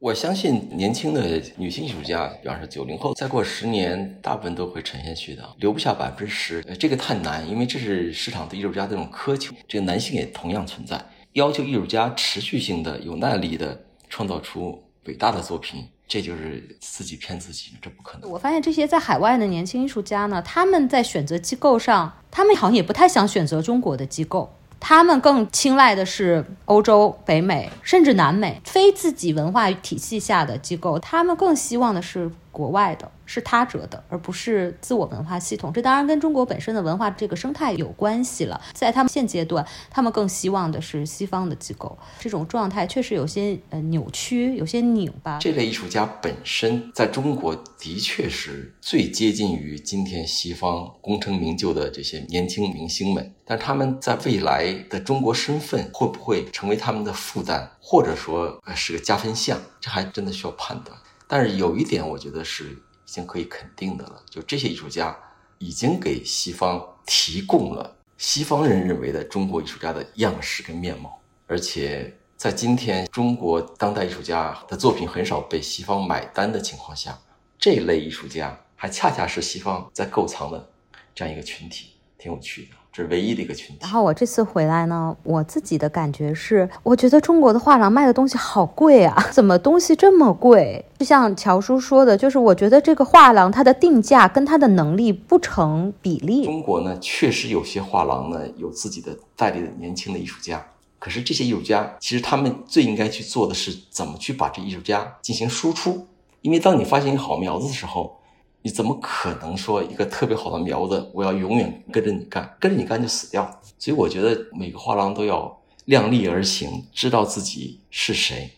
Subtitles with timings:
[0.00, 6.62] 我相信年轻的女性艺术家，比方说九零后，再过十年，大部分都会沉下去的，留不下百分之十。
[6.78, 9.54] 这个太难，因为这是市场对艺术家的这种苛求。
[9.68, 10.98] 这个男性也同样存在，
[11.34, 13.78] 要求艺术家持续性的、有耐力的
[14.08, 18.30] 创造出伟大的作品，这就是自己骗自己，这不可能。
[18.30, 35.72] 我发现这些在海外的年轻艺术家呢，他们在选择机构上，他们好像也不太想选择中国的机构，他们更青睐的是欧洲、北美，甚至南美非自己文化体系下的机构，他们更希望的是国外的，是他者的，而不是自我文化系统。
[35.72, 38.60] 这当然跟中国本身的文化这个生态有关系了。
[38.72, 45.38] 在他们现阶段，他们更希望的是西方的机构，这种状态确实有些呃扭曲，有些拧巴。
[45.38, 60.98] 这类艺术家本身在中国的确是最接近于今天西方功成名就的这些年轻明星们，但他们在未来的中国身份会不会成为他们的负担，或者说呃是个加分项，这还真的需要判断。
[61.28, 62.76] 但是有一点，我觉得是
[63.10, 65.18] 已经可以肯定的了，就这些艺术家
[65.58, 77.18] 已经给西方提供了西方人认为的中国艺术家的样式跟面貌，而且在今天中国当代艺术家的作品很少被西方买单的情况下，
[77.58, 80.70] 这类艺术家还恰恰是西方在构藏的
[81.12, 82.76] 这样一个群体，挺有趣的。
[82.92, 83.78] 这是唯一的一个群体。
[83.82, 90.84] 然后我这次回来呢，我自己的感觉是，我觉得中国的画廊卖的东西好贵啊， 怎么东西这么贵？
[90.98, 96.44] 就像乔叔说的，就是我觉得这个画廊它的定价跟它的能力不成比例。
[96.44, 100.64] 中国呢，确实有些画廊呢有自己的代理的年轻的艺术家，
[100.98, 106.06] 可是这些艺术家其实他们最应该去做的是怎么去把这艺术家进行输出，
[106.42, 108.19] 因为当你发现一个好苗子的时候。
[108.62, 113.60] 你怎么可能说一个特别好的苗子，我要永远跟着你干，跟着你干就死掉？
[113.78, 118.50] 所以我觉得每个画廊都要量力而行，知道自己是谁，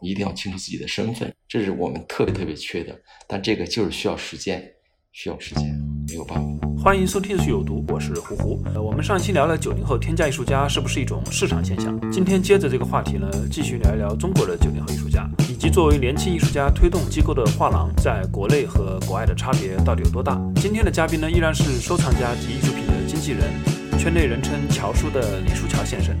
[0.00, 2.96] 一定要清楚自己的身份，这是我们特别特别缺的。
[3.26, 4.72] 但这个就是需要时间，
[5.14, 5.64] 需要时间，
[6.08, 6.66] 没有办法。
[6.82, 8.62] 欢迎收听《有毒》，我是胡胡。
[8.74, 20.40] 呃，我们上期聊了九零后天价艺术家是不是一种市场现象，今天接着这个话题呢，继续聊一聊中国的九零后艺术家，以及作为年轻艺术家推动机构的画廊，在国内和国外的差别到底有多大？
[20.56, 23.52] 今天的嘉宾呢，依然是收藏家及艺术品的经纪人，
[23.98, 26.16] 圈内人称“乔叔”的李书桥先生，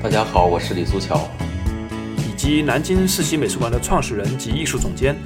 [0.00, 1.28] 大家好，我是李书桥。
[2.18, 5.16] 以及南京世袭美术馆的创始人及艺术总监，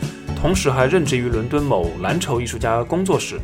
[0.41, 3.39] 同时还任职于伦敦某蓝筹艺术家工作室。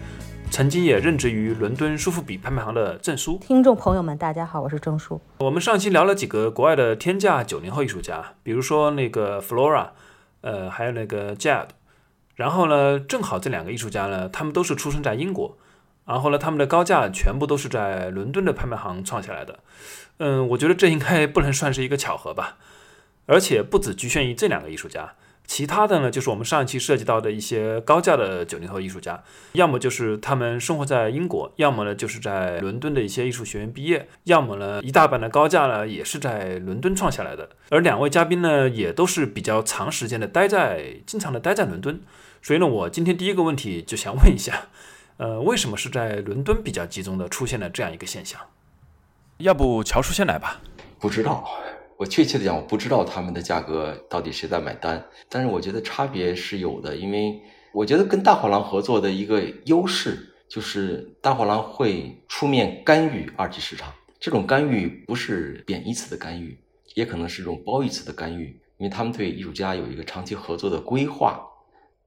[0.50, 3.38] 曾经也任职于伦敦舒富比拍卖行的郑书。
[3.42, 5.20] 听众朋友们，大家好，我是郑书。
[5.40, 9.88] 我们上期聊了几个国外的天价九零后艺术家，比如说那个 Flora，
[10.40, 11.68] 呃，还有那个 Jade。
[12.34, 15.58] 然后呢，正好这两个艺术家呢，他们都是出生在英国，
[16.06, 19.58] 然后呢，他们的高价全部都是在伦敦的拍卖行创下来的。
[20.16, 22.56] 嗯，我觉得这应该不能算是一个巧合吧。
[23.26, 25.12] 而且不只局限于这两个艺术家。
[25.46, 37.48] 其他的呢，就是我们上一期涉及到的一些高价的九零后艺术家，要么就是他们生活在英国，要么呢就是在伦敦的一些艺术学院毕业，要么呢一大半的高价呢也是在伦敦创下来的。
[37.70, 42.00] 而两位嘉宾呢，也都是比较长时间的待在，经常的待在伦敦。
[42.42, 44.68] 所以呢，我今天第一个问题就想问一下，
[45.18, 48.40] 呃，为什么是在伦敦比较集中的出现了这样一个现象？
[49.38, 50.60] 要不乔叔先来吧？
[50.98, 51.48] 不知道。
[51.96, 57.40] 我确切的讲，我不知道他们的价格到底谁在买单，但是我觉得差别是有的，因为
[57.72, 66.58] 我觉得跟大画廊合作的一个优势就是大画廊会出面干预二级市场，这种干预不是贬义词的干预，
[66.94, 71.40] 也可能是一种褒义词的干预，因为他们对艺术家有一个长期合作的规划，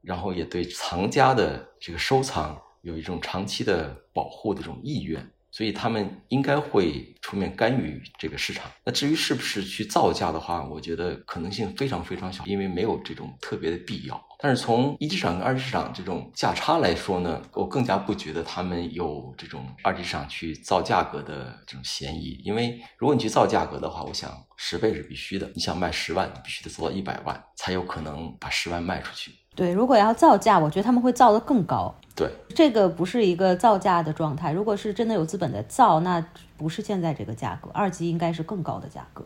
[0.01, 5.27] 然后也对藏家的这个收藏有一种长期的保护的这种意愿。
[5.59, 8.71] 所以他们应该会出面干预这个市场。
[8.85, 14.25] 那至于是不是去造价的话，我觉得可能性非常非常小，因为没有这种特别的必要。
[14.39, 22.39] 但是从一级市场跟二级市场这种价差来说呢，我更加不觉得他们有这种二级市场去造价格的这种嫌疑。
[22.45, 25.51] 因为如果你去造价格的话，我想十倍是必须的。
[25.53, 29.33] 你想卖十万，你必须得做到一百万，才有可能把十万卖出去。
[29.59, 31.93] 对，如果要造价，我觉得他们会造得更高。
[32.15, 34.53] 对，这个不是一个造价的状态。
[34.53, 36.25] 如果是真的有资本在造，那
[36.55, 39.21] 不是现在这个价格，二级应该是更高的价格。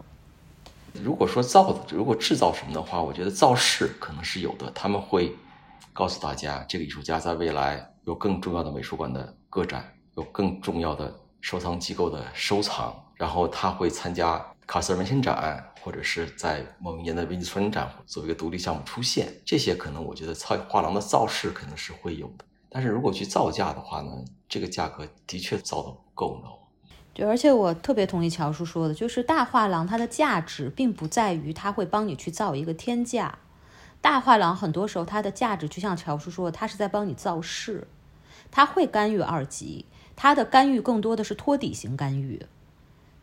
[1.03, 4.71] 如果说造，如果制造什么的话，我觉得造势可能是有的。
[4.74, 5.35] 他们会
[5.94, 9.85] 告诉大家，这个艺术家在未来有更重要的美术馆的个展，
[10.15, 19.33] 有更重要的收藏机构的收藏，然后他会参加卡塞尔文献展，或者是在某一年的威尼斯双年展作为一个独立项目出现。
[19.44, 22.45] 这些可能我觉得造画廊的造势肯定是会有的。
[22.69, 24.12] 但是如果去造价的话呢，
[24.47, 26.50] 这个价格的确造的不够呢。
[27.13, 33.38] 对，而且我特别同意乔叔说的，就是大画廊它的价值并不在于它会帮你去造一个天价，
[34.01, 37.88] 大画廊很多时候它的价值就像乔叔说的，它是在帮你造势，
[38.50, 39.85] 它会干预二级，
[40.15, 42.44] 它的干预更多的是托底型干预，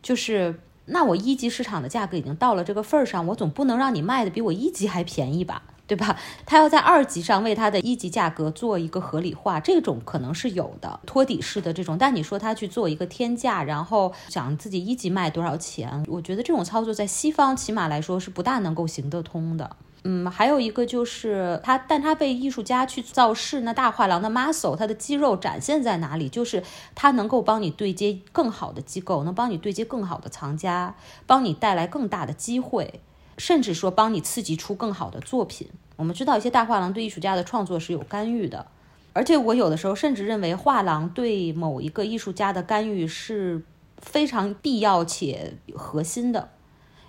[0.00, 0.60] 就是
[0.90, 5.62] 那我一级市场的价格已经到了这个份儿上，我总不能让你卖的比我一级还便宜吧？
[5.86, 6.16] 对吧？
[6.46, 11.98] 他要在二级上为他的一级价格做一个合理化，这种可能是有的，托底式的这种。
[11.98, 19.76] 但你说他去做一个天价，然后想自己一级卖多少钱，我觉得这种操作在西方起码来说是不大能够行得通的。
[20.04, 26.28] 嗯，还有一个就是他，但他被艺术家去造势，那大画廊的 muscle，他的肌肉展现在哪里？
[26.28, 26.62] 就是
[26.94, 30.94] 他能够帮你对接更好的机构，能帮你对接更好的藏家，
[31.26, 33.00] 帮你带来更大的机会。
[33.38, 35.66] 甚至说帮你刺激出更好的作品。
[35.96, 38.66] 我们知道一些大画廊对艺术家的创作是有干预的，
[39.14, 43.62] 而且我有的时候甚至认为画廊对某一个艺术家的干预是
[43.96, 46.50] 非常必要且核心的。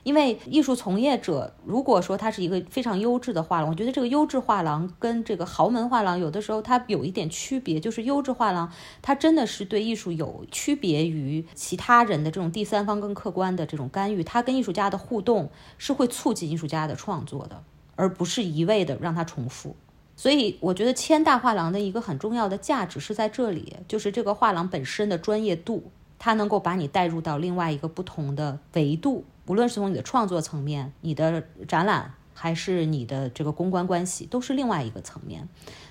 [0.04, 8.72] 因为艺术从业者，如果说他是一个非常优质的画廊，我觉得这个优质画廊跟这个豪门画廊有的时候它有一点区别，就是优质画廊
[9.02, 17.64] 它真的是对艺术有区别于其他人的这种第三方更客观的这种干预，它跟艺术家的互动是会促进艺术家的创作的，
[17.96, 19.76] 而不是一味的让它重复。
[20.16, 29.24] 所以我觉得签大画廊的一个很重要的价值是在这里，就是这个画廊本身的专业度，它能够把你带入到另外一个不同的维度。
[29.52, 35.46] 无论是从你的创作层面、你的展览，还是你的这个公关关系，都是另外一个层面。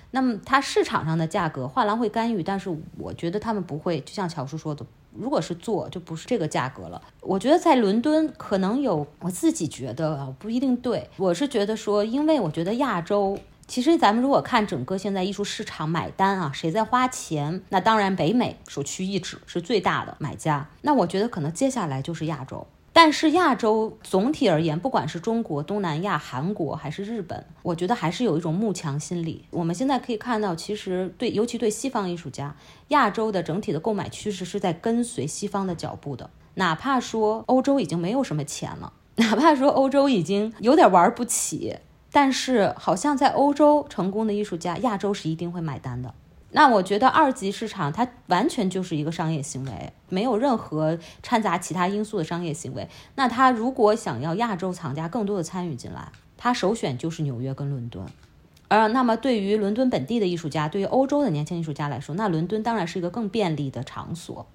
[0.09, 6.99] 那么，它市场上的价格，画廊会干预，但是我觉得他们不会，就像乔叔说的，如果是做，就不是这个价格了。
[7.19, 11.07] 我觉得在伦敦可能有，我自己觉得不一定对。
[11.17, 13.37] 我是觉得说，因为我觉得亚洲，
[13.67, 17.61] 其实咱们如果看整个现在艺术市场买单啊，谁在花钱？
[17.69, 20.67] 那当然北美首屈一指是最大的买家。
[20.81, 22.65] 那我觉得可能接下来就是亚洲。
[22.93, 29.45] 但是亚洲总体而言，不管是中国、东南亚、韩国还是日本，我觉得还是有一种慕强心理。
[29.49, 32.55] 我们现在可以看到，其实对，尤其对西方艺术家，
[32.89, 36.29] 亚洲的整体的购买趋势是在跟随西方的脚步的。
[36.55, 41.77] 哪怕说欧洲已经没有什么钱了， 哪怕说欧洲已经有点玩不起，
[42.11, 46.13] 但是好像在欧洲成功的艺术家，亚洲是一定会买单的。
[46.53, 52.89] 那我觉得二级市场它完全就是一个商业行为，没有任何掺杂其他因素的商业行为。
[53.15, 58.05] 那他如果想要亚洲藏家更多的参与进来，他首选就是纽约跟伦敦。
[58.67, 64.45] 而那么对于伦敦本地的艺术家，对于欧洲的年轻艺术家来说，那伦敦当然是一个更便利的场所。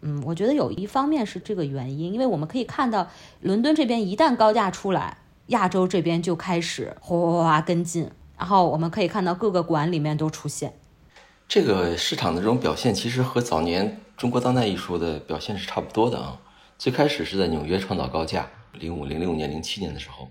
[0.00, 3.08] 嗯，我觉得有一方面是这个原因，因为我们可以看到
[3.40, 5.18] 伦敦这边一旦高价出来，
[5.48, 10.74] 亚洲这边就开始哗哗跟进，然后我们可以看到各个馆里面都出现。
[11.48, 16.38] 这个市场的这种表现，其实和早年中国当代艺术的表现是差不多的啊。
[16.76, 20.30] 最开始是在纽约创造高价，零五、零六年、零七年的时候，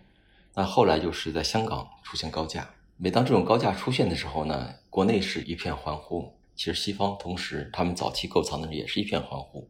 [0.53, 2.69] 那后来就是在香港出现高价。
[2.97, 9.67] 每当这种高价出现的时候呢，国内是一片欢呼，其实西方同时他们早期购藏的也是一片欢呼。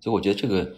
[0.00, 0.76] 所以我觉得这个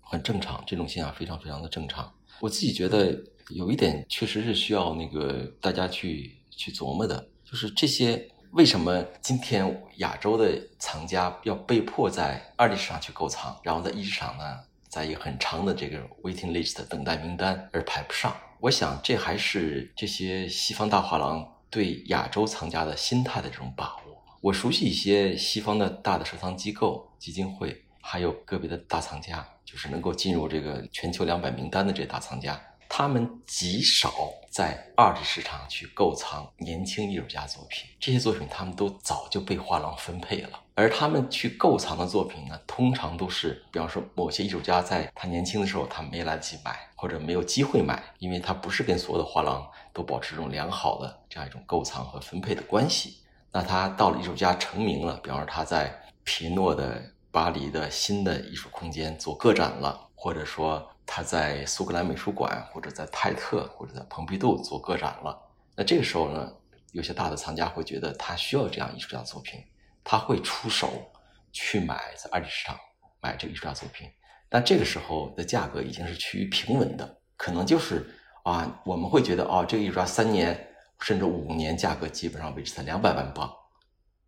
[0.00, 2.14] 很正常，这种现象非常非常的正常。
[2.38, 3.12] 我自己觉得
[3.48, 8.28] 有一点确实是需要那个大家去去琢磨的，就是这些。
[8.52, 18.34] 为什么今天亚洲的藏家要被迫在二级市场去购藏，然后在一级市场呢，在一个很长的这个 waiting list 等待名单而排不上？
[18.60, 24.24] 我想这还是这些西方大画廊对亚洲藏家的心态的这种把握。
[24.40, 32.58] 我熟悉一些西方的大的收藏机构、基金会，还有个别的大藏家，就是能够进入这个全球两百名单的这些大藏家。
[32.88, 34.12] 他们极少
[34.50, 40.58] 在二级市场去购藏年轻艺术家作品，这些作品他们都早就被画廊分配了。
[40.74, 53.18] 而他们去购藏的作品呢，通常都是，比方说某些艺术家在他年轻的时候他没来得及买，或者没有机会买，因为他不是跟所有的画廊都保持这种良好的这样一种购藏和分配的关系。
[53.52, 55.92] 那他到了艺术家成名了，比方说他在
[56.24, 60.88] 皮诺的巴黎的新的艺术空间做个展了，或者说。
[61.10, 65.40] 他在苏格兰美术馆，或者在泰特，或者在蓬皮杜做个展了。
[65.74, 66.52] 那这个时候呢，
[66.92, 69.58] 有些大的藏家会觉得他需要这样艺术家作品，
[70.04, 71.10] 他会出手
[71.50, 72.78] 去买在二级市场
[73.22, 74.06] 买这个艺术家作品。
[74.50, 80.68] 但这个时候的价格已经是趋于平稳的，可能就是啊，我们会觉得啊，这个艺术家三年
[81.00, 83.50] 甚至五年价格基本上维持在两百万镑，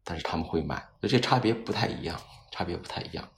[0.03, 2.19] 但是他们会买，所以这差别不太一样，
[2.51, 3.29] 差别不太一样。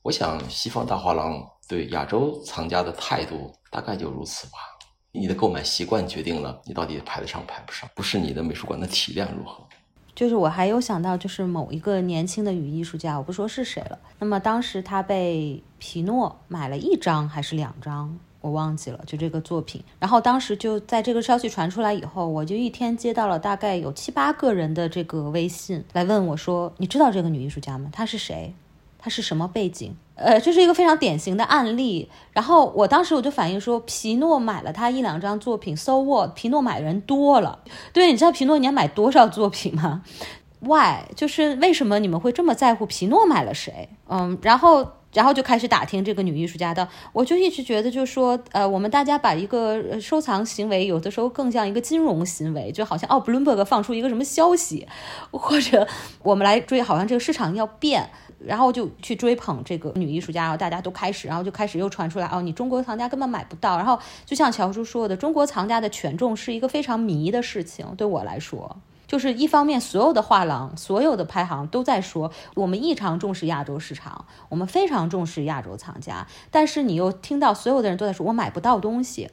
[0.00, 4.58] 我想西方大画廊对亚洲藏家的态度大概就如此吧。
[5.12, 9.64] 你的购买习惯决定了你到底排得上排不上，不是你的美术馆的体量如何。
[10.14, 13.98] 就是我还有想到，就是某一个年轻的女艺术家，我不说是谁了。
[14.18, 18.98] 那么当时她被皮诺买了一张还是两张，我忘记了。
[19.06, 27.90] 就这个作品，然后当时就在这个消息传出来以后，我就一天接到了大概有七八个人的这个微信来问我说：“你知道这个女艺术家吗？
[27.92, 28.54] 她是谁？
[29.06, 32.10] 她是什么背景？”呃，这是一个非常典型的案例。
[32.32, 36.34] 然后我当时我就反映说，皮诺买了他一两张作品，so what？
[36.34, 37.60] 皮诺买人多了。
[37.92, 40.02] 对，你知道皮诺年买多少作品吗
[40.58, 41.04] ？Why？
[41.14, 43.88] 就是为什么你们会这么在乎皮诺买了谁？
[44.08, 46.88] 嗯，然后然后就开始打听这个女艺术家的。
[47.12, 54.88] 我就一直觉得，就是说，呃，我们大家把一个收藏行为，有的时候更像一个金融行为，就好像哦，Bloomberg 放出一个什么消息，
[55.30, 55.86] 或者
[56.22, 58.08] 我们来追，好像这个市场要变。
[58.46, 63.76] 然后就去追捧这个女艺术家，然后大家都开始，然后就开始又传出来哦，你中国藏家根本买不到。
[63.76, 67.86] 然后就像乔叔说的，中国藏家的权重是一个非常迷的事情。
[67.96, 68.76] 对我来说，
[69.06, 76.26] 就是一方面，所有的画廊、所有的拍行都在说我们异常重视亚洲市场，我们非常重视亚洲藏家。
[76.50, 79.30] 但是你又听到所有的人都在说我买不到东西。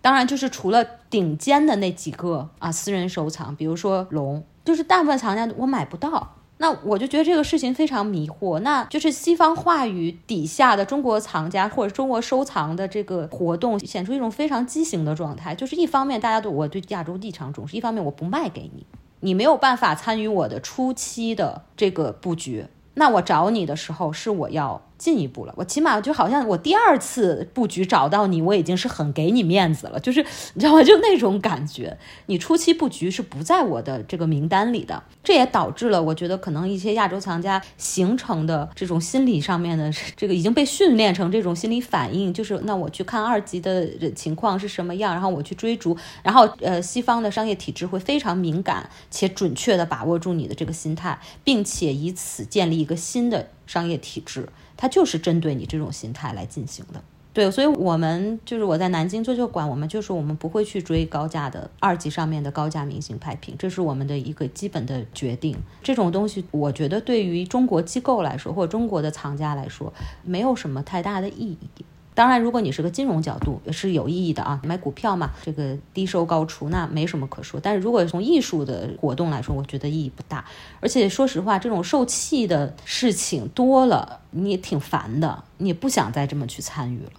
[0.00, 6.34] 当然，就是除了顶尖的那几个啊，私人收藏，比如说龙，就是大部分藏家我买不到。
[6.58, 15.54] 那我就觉得这个事情非常迷惑，那就是西方话语底下的中国藏家或者中国收藏的这个活动，显出一种非常畸形的状态。
[15.54, 18.86] 就是一方面大家对我对亚洲异常重视，一方面我不卖给你，
[19.20, 22.66] 你没有办法参与我的初期的这个布局。
[22.94, 24.82] 那我找你的时候是我要。
[24.98, 30.24] 进一步了，我起码就好像我第二次布局找到你，我已经是很给你面子了，就是
[30.54, 30.82] 你知道吗？
[30.82, 54.48] 就那种感觉，你初期布局是不在我的这个名单里的，这也导致了我觉得可能一些亚洲藏家形成的这种心理上面的这个已经被训练成这种心理反应，就是那我去看二级的情况是什么样，然后我去追逐，然后呃，西方的商业体制会非常敏感且准确的把握住你的这个心态，并且以此建立一个新的商业体制。
[54.76, 65.56] 它就是针对你这种心态来进行的，对，所以我们就是我在南京做旧馆，我们就是我们不会去追高价的二级上面的高价明星拍品，这是我们的一个基本的决定。
[65.82, 69.90] 这种东西，我觉得对于中国机构来说，或者中国的藏家来说，
[70.22, 71.84] 没有什么太大的意义。
[72.16, 77.60] 当然，如果你是个金融角度，是有意义的啊，买股票嘛，这个低收高出，那没什么可说。
[77.62, 80.42] 但是如果从艺术的活动来说，我觉得意义不大。
[80.80, 87.10] 而且说实话，这种受气的事情多了，你也挺烦的，你也不想再这么去参与了。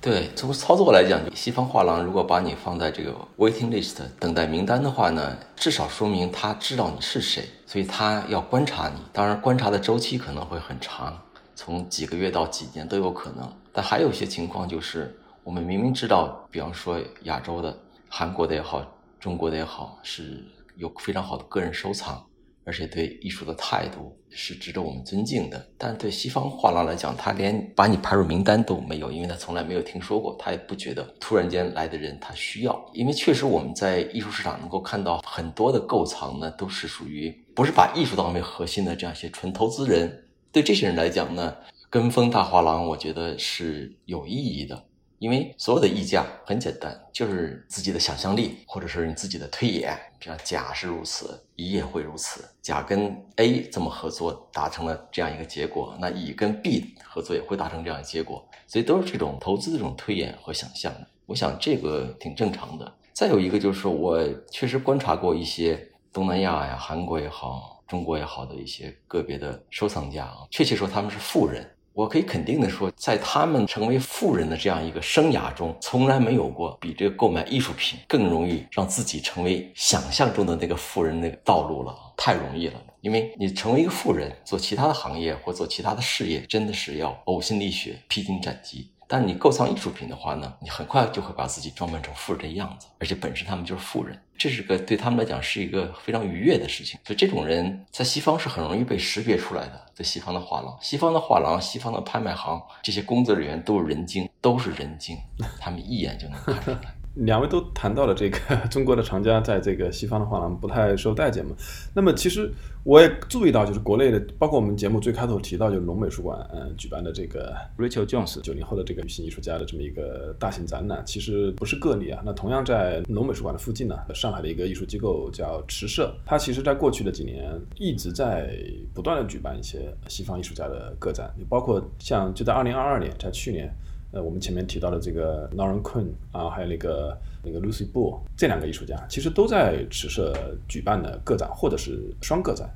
[0.00, 9.00] 对，从操作来讲，西方画廊如果把你放在这个 waiting list 等待名单的话呢，至少说明他知道你是谁，所以他要观察你。
[9.12, 11.18] 当然，观察的周期可能会很长。
[11.56, 18.84] 从几个月到几年都有可能，但还有一些情况就是，我们明明知道，比方说亚洲的、韩国的也好，
[19.20, 20.44] 中国的也好，是
[20.74, 22.20] 有非常好的个人收藏，
[22.64, 25.64] 而且对艺术的态度是值得我们尊敬的。
[25.78, 32.90] 但对西方画廊来讲，他连把你排入名单都没有，因为他从来没有听说过，他也不觉得突然间来的人他需要。
[32.92, 40.24] 因为确实我们在艺术市场能够看到很多的购藏呢，都是属于不是把艺术当为核心的这样一些纯投资人。
[40.50, 41.54] 对这些人来讲呢，
[41.90, 44.84] 跟风大画廊，我觉得是有意义的，
[45.18, 49.98] 因为所有的溢价很简单，就是自己的想象力，或者是你自己的推演。
[50.18, 52.44] 比方甲是如此，乙也会如此。
[52.60, 58.46] 甲跟 A 这么合作，达成了这样一个结果，那乙跟 B 合作也会达成这样的结果。
[58.66, 60.92] 所以都是这种投资的这种推演和想象。
[61.24, 62.92] 我想这个挺正常的。
[63.14, 67.76] 再有一个就是，我确实观察过一些东南亚呀，韩国也好。
[67.88, 71.66] 中国也好的一些个别的收藏家啊，确切说他们是富人。
[71.98, 82.80] 我可以肯定的说，在他们成为富人的这样一个生涯中，从来没有过比这个购买艺术品更容易让自己成为想象中的那个富人那个道路了，太容易了。
[83.00, 88.92] 因为你成为一个富人，做其他的行业或做其他的事业，真的是要呕心沥血、披荆斩棘。
[89.10, 97.00] 但是你购藏艺术品的话呢，你很快就会把自己装扮成富人的样子，而且本身他们就是富人，这是个对他们来讲是一个非常愉悦的事情。
[97.04, 105.16] 所以这种人在西方是很容易被识别出来的，在西方的画廊、西方的画廊、西方的拍卖行，这些工作人员都是人精，都是人精，
[105.58, 106.94] 他们一眼就能看出来。
[107.14, 108.38] 两位都谈到了这个
[108.70, 111.54] 中国的藏家在这个西方的画廊不太受待见嘛。
[111.94, 112.50] 那么其实
[112.84, 122.22] 我也注意到，就是国内的，包括我们节目最开头提到，就是龙美术馆嗯举办的这个 Rachel Jones 九零后的这个女性艺术家的这么一个大型展览，其实不是个例啊。
[122.24, 128.54] 那同样在龙美术馆的附近呢，上海的一个艺术机构叫池社，它其实在过去的几年一直在
[128.94, 133.68] 不断的举办一些西方艺术家的个展，包括像就在二零二二年，在去年。
[134.10, 140.34] 呃，我们前面提到的这个 Lauren Quinn 啊，还有那个那个 Lucy Bull 这两个艺术家，其实都在池社
[140.66, 142.68] 举办的个展或者是双个展。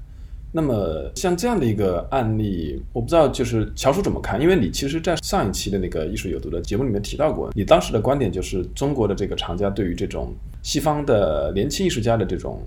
[0.54, 4.38] 那么像这样的一个案例，我不知道就是乔叔怎么看？
[4.38, 12.60] 因为你其实，在上一期的那个艺术有毒的节目里面提到过，你当时的观点就是中国的这个藏家对于这种西方的年轻艺术家的这种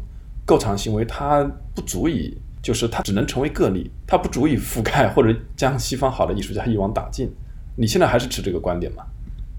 [0.47, 1.43] 购藏行为，它
[1.75, 7.29] 不足以，就是它只能成为个例，它不足以覆盖或者将西方好的艺术家一网打尽。
[7.77, 9.05] 你现在还是持这个观点吗？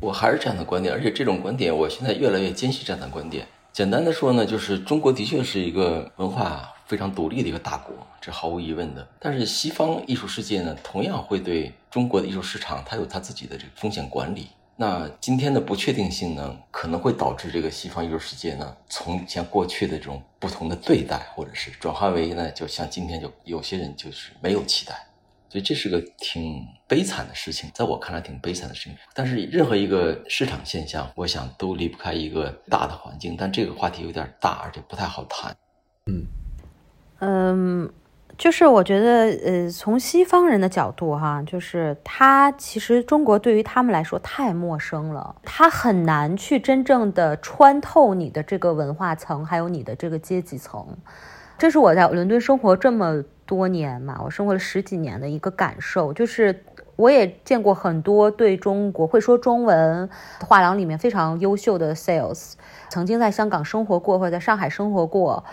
[0.01, 3.47] 我还是这样的观点，而且这种观点，我现在越来越坚信这样的观点。
[3.75, 9.07] 简单的说呢，就是中国的确是一个文化非常独立的一个大国，这毫无疑问的。
[9.21, 14.49] 但是西方艺术世界呢，同样会对中国的艺术市场，它有它自己的这个风险管理。
[14.77, 25.06] 那今天的不确定性呢，可能会导致这个西方艺术世界呢，从以前过去的这种不同的对待，或者是转化为呢，就像今天就有些人就是没有期待。
[25.57, 28.99] 所以这是个挺悲惨的事情，在我看来挺悲惨的事情。
[29.15, 33.35] 但是任何一个市场现象，我想都离不开一个大的环境。
[33.39, 35.57] 但这个话题有点大，而且不太好谈。
[36.11, 36.27] 嗯
[37.21, 37.91] 嗯，
[38.37, 50.87] 就是我觉得，呃，从西方人的角度哈，就是他其实中国对于他们来说太陌生了，他很难去真正的穿透你的这个文化层，还有你的这个阶级层。
[51.59, 53.23] 这是我在伦敦生活这么。
[53.49, 56.65] 多年嘛，我生活了十几年的一个感受，就是
[56.97, 60.11] 我也见过很多对中国会说中文
[60.41, 62.55] 画廊里面非常优秀的 sales，
[62.89, 65.45] 曾经在香港生活过或者在上海生活过，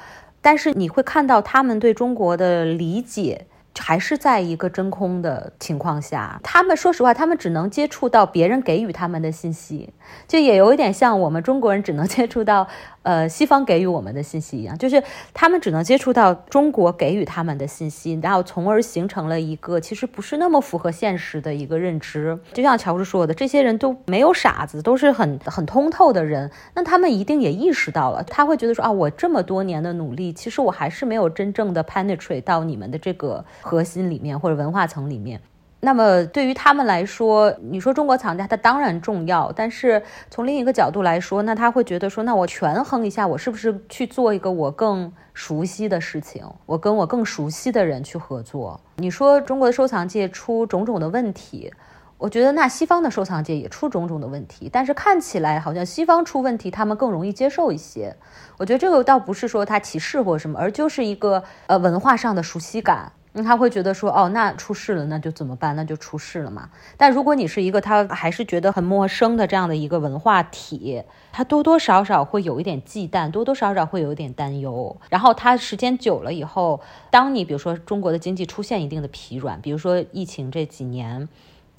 [0.42, 3.46] 但是你会看到他们对中国的理解。
[3.80, 9.92] 还是在一个真空的情况下，他们说实话，他们只能接触到别人给予他们的信息，
[10.28, 12.68] 就也有一点像我们中国人只能接触到，
[13.02, 15.02] 呃，西方给予我们的信息一样，就是
[15.34, 22.38] 他们只能接触到中国给予他们的信息，然后从而形成了一个其实不是那么符合现实的一个认知。
[22.54, 33.44] 就像乔治说的，这些人都没有傻子，都是很很通透的人，那他们一定也意识到了，他会觉得说啊，我这么多年的努力，其实我还是没有真正的 penetrate 到你们的这个。
[33.64, 35.42] 核心里面或者文化层里面，
[35.80, 48.80] 那么对于他们来说，你说中国藏家他当然重要，但是从另一个角度来说，那他会觉得说，那我权衡一下，我是不是去做一个我更熟悉的事情，我跟我更熟悉的人去合作。
[48.98, 51.74] 你说中国的收藏界出种种的问题。
[52.20, 58.16] 我觉得那西方的收藏界也出种种的问题，但是看起来好像西方出问题，他们更容易接受一些。
[58.58, 63.12] 我觉得这个倒不是说他歧视或什么，而就是一个呃文化上的熟悉感。
[63.34, 65.76] 那，他会觉得说，哦，那出事了，那就怎么办？
[65.76, 66.70] 那就出事了嘛。
[66.96, 74.96] 但如果你是一个他还是觉得很陌生的这样的一个文化体，他多多少少会有一点忌惮，多多少少会有一点担忧。
[75.10, 81.28] 然后他时间久了以后，当你比如说中国的经济出现一定的疲软，比如说疫情这几年。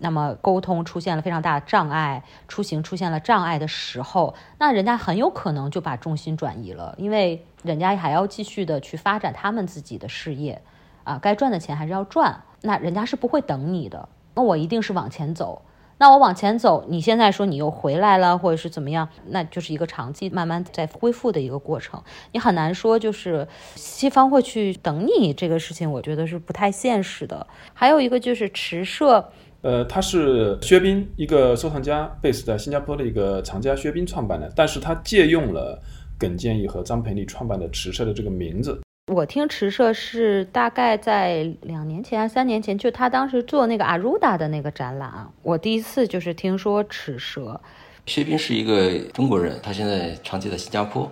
[0.01, 10.61] 那么沟通出现了非常大的障碍，出行出现了障碍的时候，那人家很有可能就把重心转移了，因为人家还要继续的去发展他们自己的事业，
[11.05, 15.63] 啊，该赚的钱还是要赚，那人家是不会等你的，那我一定是往前走，
[15.99, 27.47] 那我往前走，你现在说你又回来了，或者是怎么样，那就是一个长期慢慢在恢复的一个过程，你很难说就是西方会去等你这个事情，我觉得是不太现实的。
[27.73, 29.31] 还有一个就是池社。
[29.63, 35.81] 呃，他是薛斌，一个收藏家，base 在新加坡的一个藏家薛斌创办的，但是他借用了
[36.19, 38.79] 耿建义和张培丽创办的池社的这个名字。
[39.13, 47.61] 我听池社是大概在两年前、三年前，就他当时做那个阿如达的那个展览，我第一次就是听说池社。
[48.07, 51.11] 薛斌是一个中国人，他现在长期在新加坡，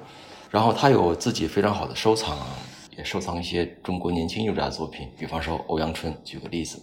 [0.51, 2.39] 然后他有自己非常好的收藏，
[2.97, 6.81] 也收藏一些中国年轻艺术家作品，比方说欧阳春，举个例子。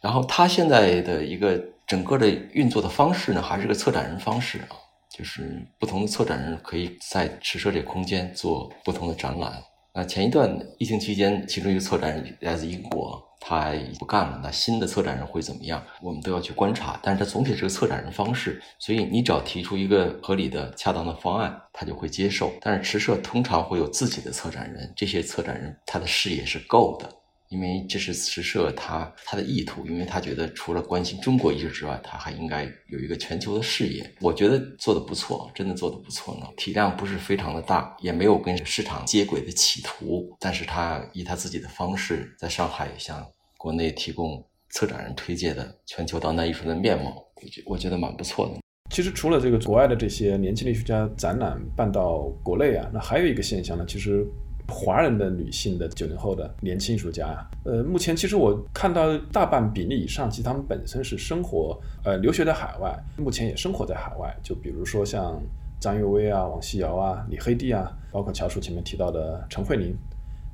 [0.00, 4.78] 然后他现在的一个整个的运作的方式呢，还是个策展人方式啊，
[5.12, 9.52] 就是不同的策展人可以在池社这个空间做不同的展览。
[9.98, 14.40] 那前一段疫情期间，其中一个策展人来自英国，他不干了。
[14.40, 15.84] 那新的策展人会怎么样？
[16.00, 17.00] 我们都要去观察。
[17.02, 22.52] 但是他总体是个策展人方式，所以你只要提出一个合理的、恰当的方案，他就会接受。
[22.60, 27.12] 但是持社通常会有自己的策展人，这些策展人他的视野是够的。
[27.48, 34.08] 因为这是时社他他的意图，因为他觉得除了关心中国艺术之外，他还应该有一个全球的视野。
[34.20, 36.46] 我觉得做的不错，真的做的不错呢。
[36.56, 48.54] 体量不是非常的大，也没有跟市场接轨的企图，但是他以他自己的方式，在上海向国内提供策展人推介的全球当代艺术的面貌，我觉我觉得蛮不错的。
[48.90, 54.26] 其实除了这个国外的这些年轻的艺术家展览办到国内啊，那还有一个现象呢，其实。
[54.68, 64.36] 华人的女性的九零后的年轻艺术家啊，呃，目前其实我看到大半比例以上，其实他们本身是生活呃留学在海外，目前也生活在海外。
[64.42, 65.40] 就比如说像
[65.80, 69.96] 张悦薇啊、王希尧啊、李黑弟啊，包括乔叔前面提到的陈慧琳，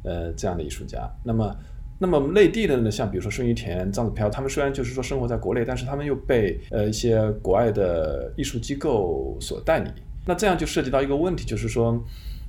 [0.04, 1.10] 呃，这样的艺术家。
[1.24, 1.56] 那么，
[1.98, 9.90] 那么内地的呢，像比如说孙玉田、张子飘，他们虽然就是说生活在国内，但是他们又被呃一些国外的艺术机构所代理。
[10.24, 12.00] 那这样就涉及到一个问题，就是说。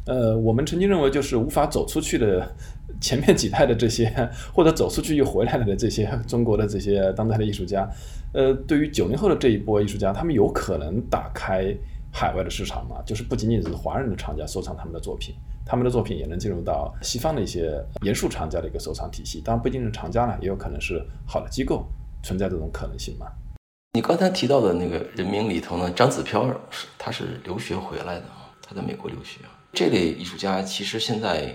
[0.05, 2.55] 呃，我们曾经认为就是无法走出去的
[3.01, 7.89] 前面几代的这些，或者走出去又回来了的这些中国的这些当代的艺术家，
[8.33, 11.75] 呃，对于九零后的这一波艺术家，他们有可能打开
[12.13, 13.01] 海外的市场吗？
[13.03, 15.33] 就是不仅仅是华人的厂家收藏他们的作品，
[15.65, 19.41] 他们的作品也能进入到西方的一些严肃厂家的一个收藏体系。
[19.41, 21.83] 当然，不一定是厂家呢，也有可能是好的机构
[22.21, 23.25] 存在这种可能性嘛。
[23.93, 28.25] 你刚才提到的那个人名里头呢，张子飘是他是留学回来的，
[28.61, 29.39] 他在美国留学。
[29.75, 31.53] 这类艺术家其实现在，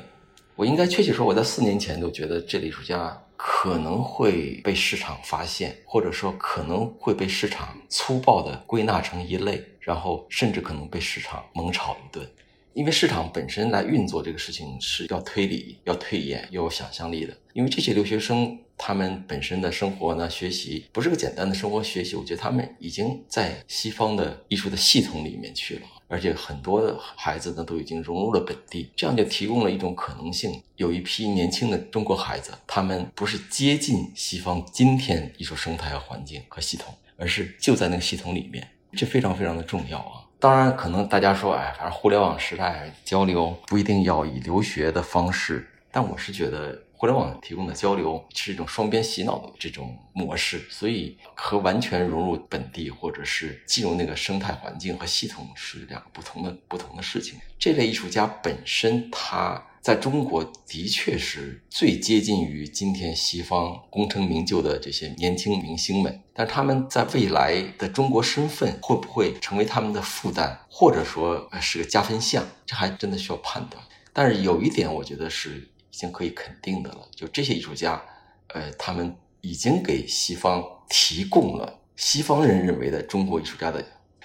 [0.54, 12.30] 我应该确切说，我在四年前都觉得这类艺术家可能会被市场发现，或者说可能会被市场粗暴的归纳成一类，然后甚至可能被市场猛炒一顿。
[12.74, 17.34] 因为市场本身来运作这个事情是要推理、要推演、要有想象力的。
[17.54, 25.82] 因为这些留学生他们本身的生活呢、学习不是个简单的生活学习，我觉得他们已经在西方的艺术的系统里面去了。
[26.10, 30.60] 而且很多的孩子呢都已经融入了本地，这样就提供了一种可能性。
[30.74, 40.26] 有一批年轻的中国孩子，他们不是接近西方今天艺术生态和环境和系统，而是就在那个系统里面，这非常非常的重要啊！
[40.40, 46.82] 当然，可能大家说，哎，反正互联网时代交流不一定要以留学的方式，但我是觉得。
[47.00, 57.40] 互联网提供的交流是一种双边洗脑的这种模式，所以和完全融入本地或者是进入那个生态环境和系统是两个不同的不同的事情。
[57.58, 73.82] 这类艺术家本身他在中国的确是最接近于今天西方功成名就的这些年轻明星们，但他们在未来的中国身份会不会成为他们的负担，或者说是个加分项，这还真的需要判断。
[74.12, 75.69] 但是有一点，我觉得是。
[75.90, 78.00] 已经可以肯定的了，就这些艺术家，
[78.48, 83.84] 呃，他们已经给西方提供了西方人认为的中国艺术家的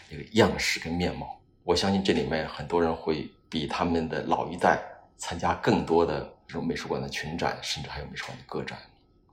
[0.10, 1.40] 那个样式跟面貌。
[1.64, 4.80] 我相信这里面很多人会比他们的老一代
[5.18, 8.78] 参加更多的这种美术馆的群展，甚至还有美术馆的个展，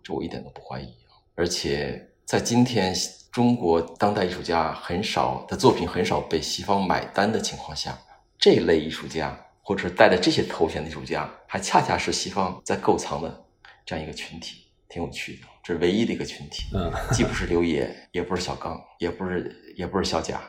[0.02, 0.94] 这我一点都不怀疑。
[1.34, 2.94] 而且在今天
[3.30, 7.98] 中国当代艺术家很少的作品很少被西方买单的情况下，
[8.38, 9.38] 这类艺术家。
[9.62, 13.44] 或者是带着这些头衔的艺术家，还恰恰是西方在构藏的
[13.86, 15.42] 这样一个群体，挺有趣的。
[15.64, 20.40] 这是唯一的一个群体，嗯，既不是刘野，也不是小刚，也不是也不是小贾，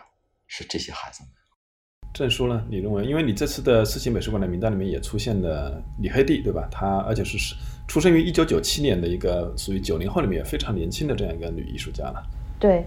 [0.47, 1.32] 是这些孩子们。
[2.15, 2.63] 证书呢？
[2.69, 3.06] 你认为？
[3.06, 6.67] 因为你这次的世锦美术馆的名单里面也出现了李黑弟，对吧？
[6.71, 7.56] 他而且是
[7.88, 12.23] 出生于一九九七年的一个属于九零后里面非常年轻的这样一个女艺术家了。
[12.63, 12.86] 对，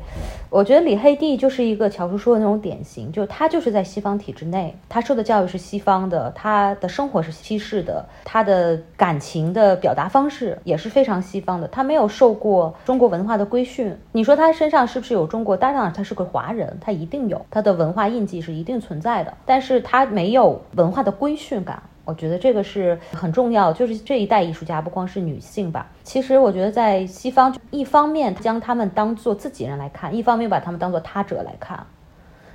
[0.48, 13.94] 我觉得李黑弟就是一个乔叔说的那种典型，就他就是在西方体制内，他受的教育是西方的，他的生活是西式的，他的感情的表达方式也是非常西方的，他没有受过中国文化的规训。
[14.12, 15.54] 你说他身上是不是有中国？
[15.54, 21.82] 当然，他是个华人，他一定有他的文化印记是一定存在的，但是他没有文化的规训感。
[22.06, 25.90] 我觉得这个是很重要，就是这一代艺术家不光是女性吧。
[26.04, 31.84] 其实我觉得在西方，一方面将他们当做自己人来看，一方面把他们当做他者来看。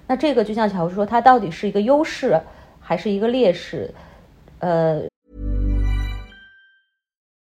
[0.07, 2.41] 那这个就像乔治说，他到底是一个优势
[2.79, 3.93] 还是一个劣势？
[4.59, 5.11] 呃。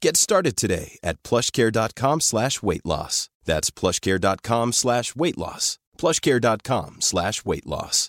[0.00, 3.28] Get started today at plushcare.com slash weight loss.
[3.44, 5.76] That's plushcare.com slash weight loss.
[5.98, 8.08] plushcare.com slash weight loss.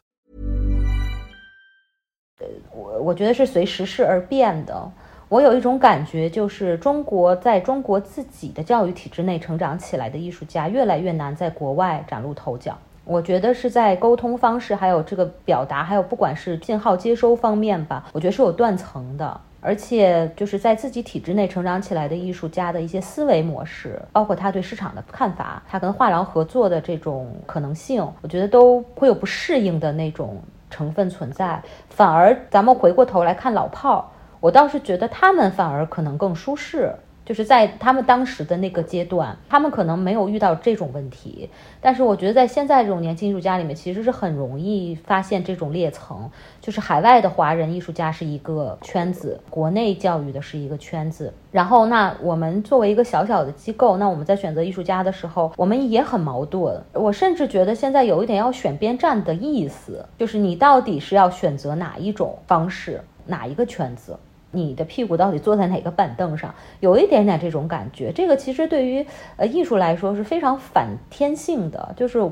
[2.73, 4.91] 我我觉得是随时势而变的。
[5.29, 12.77] 我有一种感觉，就是中国在中国自己的教育体制内成长起来的艺术家，越来越难在国外崭露头角。
[13.03, 19.41] 我觉得是在沟通方式，还有这个表达，还有不管是信号接收方面吧，我觉得是有断层的。
[19.66, 31.60] 而且就是在自己体制内成长起来的艺术家的一些思维模式，包括他对市场的看法，他跟画廊合作的这种可能性，我觉得都会有不适应的那种成分存在。
[31.90, 34.04] 反而咱们回过头来看老炮儿，
[34.38, 36.94] 我倒是觉得他们反而可能更舒适。
[37.26, 46.30] 就是在他们当时的那个阶段，他们可能没有遇到这种问题，但是我觉得在现在这种年轻艺术家里面，其实是很容易发现这种裂层。
[46.60, 51.32] 就是海外的华人艺术家是一个圈子，国内教育的是一个圈子。
[51.50, 56.80] 然后，那我们作为一个小小的机构，那我们在选择艺术家的时候，我们也很矛盾。
[56.92, 64.16] 我甚至觉得现在有一点要选边站的意思，就是你到底是要选择哪一种方式，哪一个圈子？
[64.56, 66.54] 你的屁股到底坐在哪个板凳上？
[66.80, 68.10] 有一点点这种感觉。
[68.12, 72.28] 这个其实对于呃艺术来说是非常反天性的，就是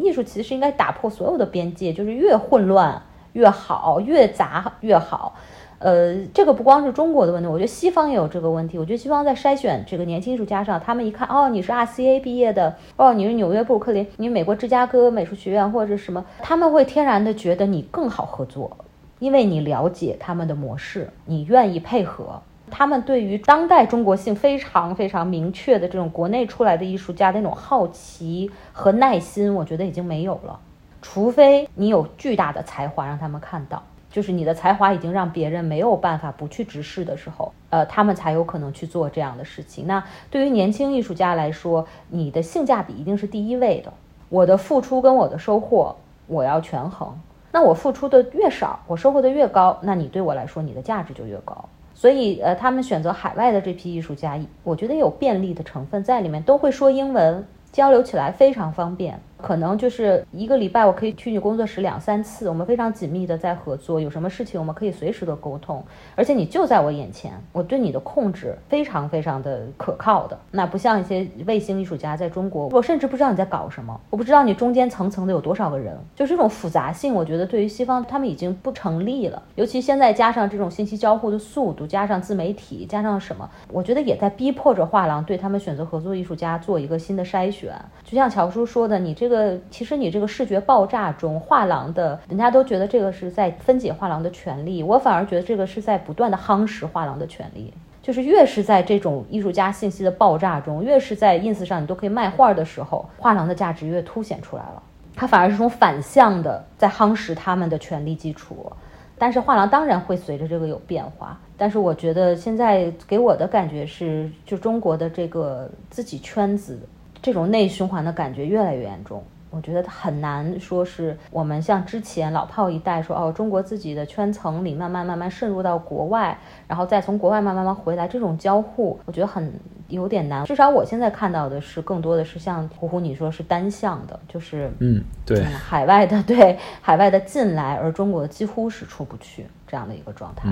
[0.00, 3.02] 艺术其实应该打破所有的边界，就是越混乱
[3.34, 5.34] 越好，越杂越好。
[5.78, 8.78] 呃，这个不光是中国的问题，我觉得西方也有这个问题。
[8.78, 18.74] 我觉得西方在筛选这个年轻艺术家上，他们一看，哦，你是 RCA 毕业的，哦，你是纽约布鲁克林，你美国芝加哥美术学院或者什么，他们会天然的觉得你更好合作。
[19.18, 30.58] 因为你了解他们的模式，你愿意配合他们，对于当代中国性非常非常明确的这种国内出来的艺术家的那种好奇和耐心，我觉得已经没有了。
[31.00, 39.86] 除非你有巨大的才华让他们看到，就是你的才华已经让别人没有办法不去直视的时候，呃，他们才有可能去做这样的事情。
[39.86, 43.92] 那对于年轻艺术家来说，你的性价比一定是第一位的。
[44.28, 45.94] 我的付出跟我的收获，
[46.26, 47.16] 我要权衡。
[47.56, 51.64] 那我付出的越少，我收获的越高，那你对我来说，你的价值就越高。
[51.94, 59.18] 所以，呃，他们选择海外的这批艺术家，我觉得有便利的成分在里面，都会说英文，交流起来非常方便。
[59.38, 70.38] 可能就是一个礼拜，我可以去你工作室两三次，我们非常紧密的在合作，有什么事情我们可以随时的沟通，而且你就在我眼前，我对你的控制非常非常的可靠的。
[70.50, 79.42] 那不像一些卫星艺术家在中国，我甚至不知道你在搞什么，我不知道你中间层层的有多少个人，就这种复杂性，我觉得对于西方他们已经不成立了。
[79.56, 87.74] 尤其现在加上这种信息交互的速度，加上自媒体，加上什么，我觉得也在逼迫着画廊对他们选择合作艺术家做一个新的筛选。
[88.02, 89.25] 就像乔叔说的，你这。
[89.26, 97.74] 这个其实你这个视觉爆炸中，画廊的人家都觉得这个是在分解画廊的权利，我反而觉得这个是在不断的夯实画廊的权利。
[98.00, 104.80] 就是越是在这种艺术家信息的爆炸中，越是在 ins 上你都可以卖画的时候，画廊的价值越凸显出来了。
[105.16, 108.70] 它反而是种反向的在夯实他们的权利基础。
[109.18, 111.36] 但是画廊当然会随着这个有变化。
[111.56, 116.78] 但是我觉得现在给我的感觉是，就中国的这个自己圈子。
[117.26, 129.52] 这种内循环的感觉越来越严重，我觉得很难说是我们像之前老炮一代说哦，中国自己的圈层里慢慢慢慢渗入到国外，然后再从国外慢慢慢回来，这种交互我觉得很
[129.88, 130.44] 有点难。
[130.44, 140.48] 至少我现在看到的是，更多的是像胡胡你说是单向的，就是嗯，对，海外的对海外的进来，而中国几乎是出不去这样的一个状态。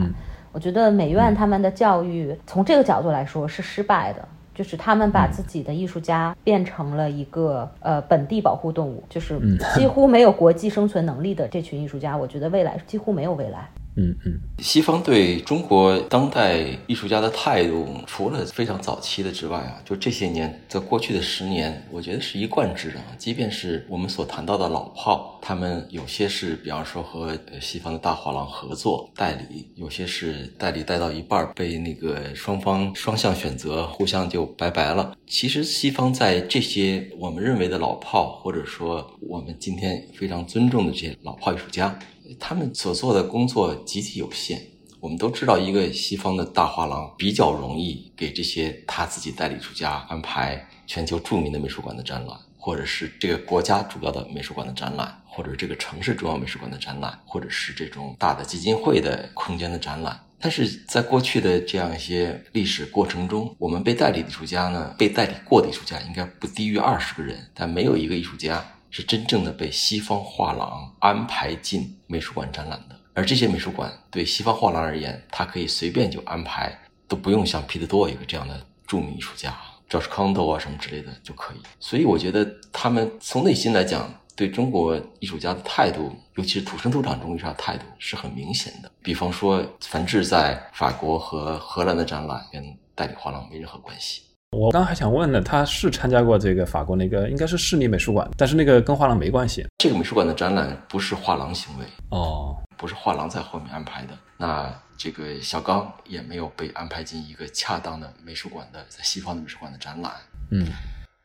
[0.50, 4.26] 我觉得美院他们的教育从这个角度来说是失败的。
[4.54, 9.40] 就是他们把自己的艺术家变成了一个呃本地保护动物，就是
[9.74, 13.68] 几乎没有国际生存能力的这群艺术家，我觉得未来几乎没有未来。
[13.96, 23.04] 嗯嗯，西方对中国当代艺术家的态度，除了非常早期的之外啊，就这些年，在过去的十年，我觉得是一贯之啊。
[23.16, 35.16] 即便是我们所谈到的老炮，他们有些是，比方说和西方的大画廊合作代理，有些是代理带到一半被那个双方双向选择，互相就拜拜了。
[35.28, 41.96] 其实西方在这些我们认为的老炮，或者说我们今天非常尊重的这些老炮艺术家。
[42.38, 44.60] 他们所做的工作极其有限。
[45.00, 60.18] 我们都知道，一个西方的大画廊比较容易给这些他自己代理出家安排全球著名的美术馆的展览，或者是这个国家主要的美术馆的展览，或者这个城市重要美术馆的展览，或者是这种大的基金会的空间的展览。
[60.40, 72.96] 但是在过去的这样一些历史过程中，我们被代理的艺术家呢，被代理过的艺术家应该不低于二十个人，但没有一个艺术家是真正的被西方画廊安排进美术馆展览的。
[73.12, 76.72] 而这些美术馆对西方画廊而言，它可以随便就安排，
[77.08, 79.52] 都不用像皮特多一个这样的著名艺术家
[79.90, 81.56] ，George Condo 啊什么之类的就可以。
[81.80, 84.08] 所以我觉得他们从内心来讲。
[84.36, 88.90] 对中国艺术家的态度，尤其是土生土长中国艺术家态度是很明显的。
[89.00, 94.22] 比方说，梵志在法国和荷兰的展览跟代理画廊没任何关系。
[94.54, 99.66] 我刚还想问呢，他是参加过这个法国那个应该是市立美术馆，但是那个跟画廊没关系。
[99.78, 104.16] 这个美术馆的展览不是画廊行为哦，不是画廊在后面安排的。
[104.36, 110.12] 那这个小刚也没有被安排进一个恰当的美术馆的在西方的美术馆的展览。
[110.50, 110.68] 嗯，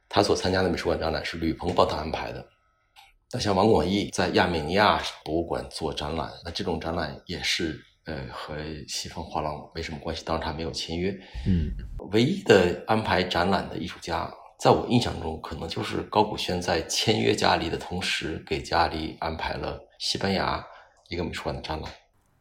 [0.10, 2.44] 他所参加的美术馆展览是吕鹏帮他安排的。
[3.32, 8.56] 那像王广义在亚美尼亚博物馆做展览，那这种展览也是呃和
[8.88, 11.12] 西方画廊没什么关系，当然他没有签约。
[11.46, 11.72] 嗯，
[12.12, 20.66] 唯一的安排展览的艺术家，在我印象中，可能就是高古轩在签约嘉里的同时，给家里安排了西班牙
[21.10, 21.92] 一个美术馆的展览。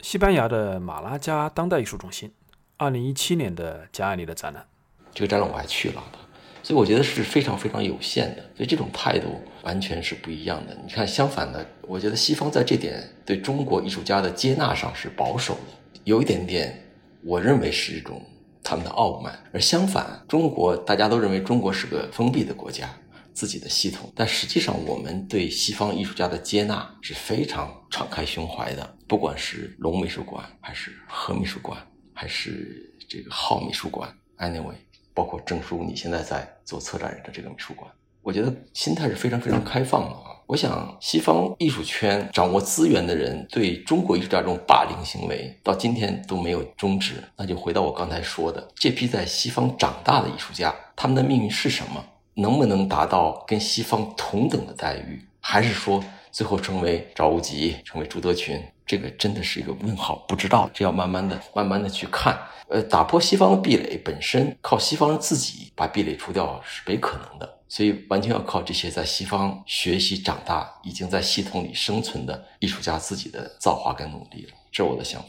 [0.00, 2.32] 西班牙的马拉加当代艺术中心，
[2.76, 4.66] 二零一七年的加里的展览，
[5.12, 6.18] 这个展览我还去了的。
[6.62, 10.76] 所以我觉得是非常非常有限的，所以这种态度完全是不一样的。
[10.84, 16.90] 你看，相反的，我觉得西方在这点对中国艺术家的接纳上是保守的，有一点点，
[17.22, 18.22] 我认为是一种
[18.62, 19.38] 他们的傲慢。
[19.52, 22.88] 而相反，中国大家都认为中国是个封闭的国家，
[23.32, 28.96] 自己的系统，但实际上我们对西方艺术家的接纳是非常敞开胸怀的。
[29.06, 31.78] 不管是龙美术馆，还是何美术馆，
[32.12, 34.74] 还是这个浩美术馆，anyway。
[35.18, 37.90] 包括证书，你现在在做策展人的这个美术馆，
[38.22, 40.38] 我觉得心态是非常非常开放的啊。
[40.46, 47.14] 我想，西方艺术圈掌握资源的人对中国艺术家这种霸凌行为到今天都没有终止。
[47.36, 52.00] 那就回到我刚才说的，这批在西方长大的艺术家，他们的命运是什么？
[52.34, 55.20] 能不能达到跟西方同等的待遇？
[55.40, 56.00] 还是说
[56.30, 58.62] 最后成为赵无极，成为朱德群？
[58.86, 62.38] 这个真的是一个问号，不知道，这要慢慢的、慢慢的去看。
[62.68, 74.52] 呃，打破西方的壁垒本身，靠西方人自己把壁垒除掉是没可能的，所以完全要靠这些在西方学习长大、已经在系统里生存的艺术家自己的造化跟努力了。
[74.72, 75.28] 这是我的想法。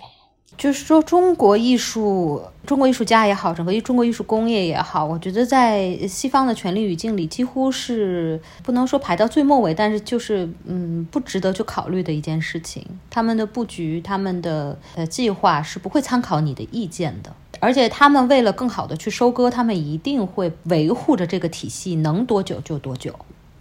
[0.59, 12.85] 就是说，中国艺术、中国艺术家也好，整个中国艺术工业也好，我觉得在西方的权力语境里，几乎是不能说排到最末尾，但是就是嗯，不值得去考虑的一件事情。
[13.09, 23.15] 他们的布局、他们的呃计划是不会参考你的意见的，而且他们为了更好的去收割，他们一定会维护着这个体系，能多久就多久。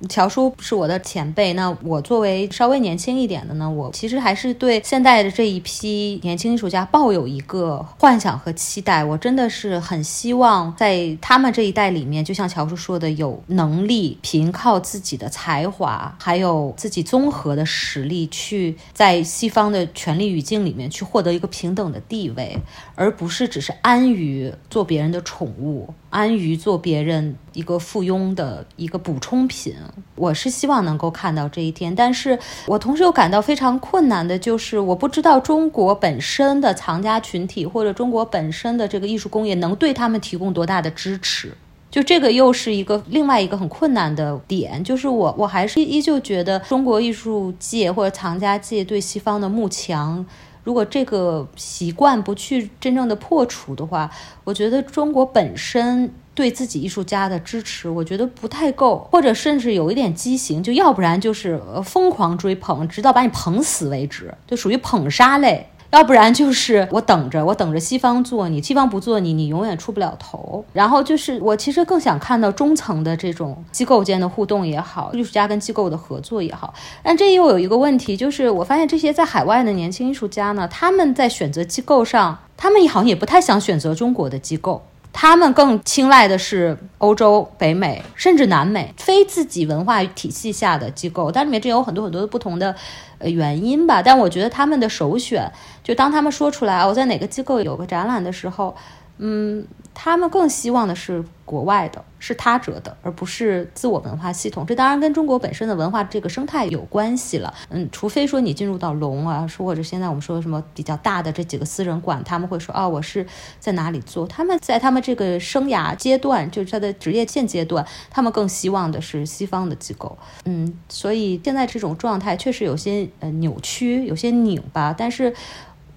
[0.08, 9.02] 乔叔是我的前辈，那我作为稍微年轻一点的呢，我其实还是对现在的这一批年轻艺术家抱有一个幻想和期待。
[9.02, 22.56] 我真的是很希望在他们这一代里面，就像乔叔说的，有能力凭靠自己的才华，还有自己综合的实力，去在西方的权力语境里面去获得一个平等的地位，
[22.94, 25.92] 而不是只是安于做别人的宠物。
[26.10, 29.74] 安于做别人一个附庸的一个补充品，
[30.14, 31.94] 我是希望能够看到这一天。
[31.94, 41.52] 但是我同时又感到非常困难的，就是我不知道中国本身的藏家群体或者中国本身的这个艺术工业能对他们提供多大的支持。
[41.90, 50.24] 就这个又是一个另外一个很困难的点，就是我我还是依旧觉得中国艺术界或者藏家界对西方的慕强。
[50.68, 54.10] 如果这个习惯不去真正的破除的话，
[54.44, 65.66] 我觉得中国本身对自己艺术家的支持，我觉得不太够，或者甚至有一点畸形，就要不然就是疯狂追捧，直到把你捧死为止，就属于捧杀类。
[65.90, 70.62] 要不然就是我等着，我等着西方做你，西方不做你，你永远出不了头。
[70.74, 76.74] 然后就是我其实更想看到中层的这种机构间的互动也好，艺术家跟机构的合作也好。
[77.02, 84.82] 但这又有一个问题，就是我发现这些在海外的年轻艺术家呢，他们在选择机构上，他们好像也不太想选择中国的机构。
[85.20, 92.72] 他们更青睐的是欧洲、北美，甚至南美非自己文化体系下的机构，但里面这有很多很多不同的
[93.18, 94.00] 呃原因吧。
[94.00, 95.50] 但我觉得他们的首选，
[95.82, 98.76] 就当他们说出来我在哪个机构有个展览的时候，
[99.18, 104.64] 嗯，他们更希望的是国外的，是他者的，而不是自我文化系统。
[104.64, 107.52] 这当然跟中国本身的文化这个生态有关系了。
[107.70, 113.26] 嗯，除非说你进入到龙啊，说或者现在我们说什么比较大的这几个私人馆，他们会说哦，我是
[113.58, 114.26] 在哪里做？
[114.26, 120.16] 他们在他们这个生涯阶段，就是他的职业现阶段，他们更希望的是西方的机构。
[120.44, 125.34] 嗯，所以现在这种状态确实有些呃扭曲，有些拧巴，但是。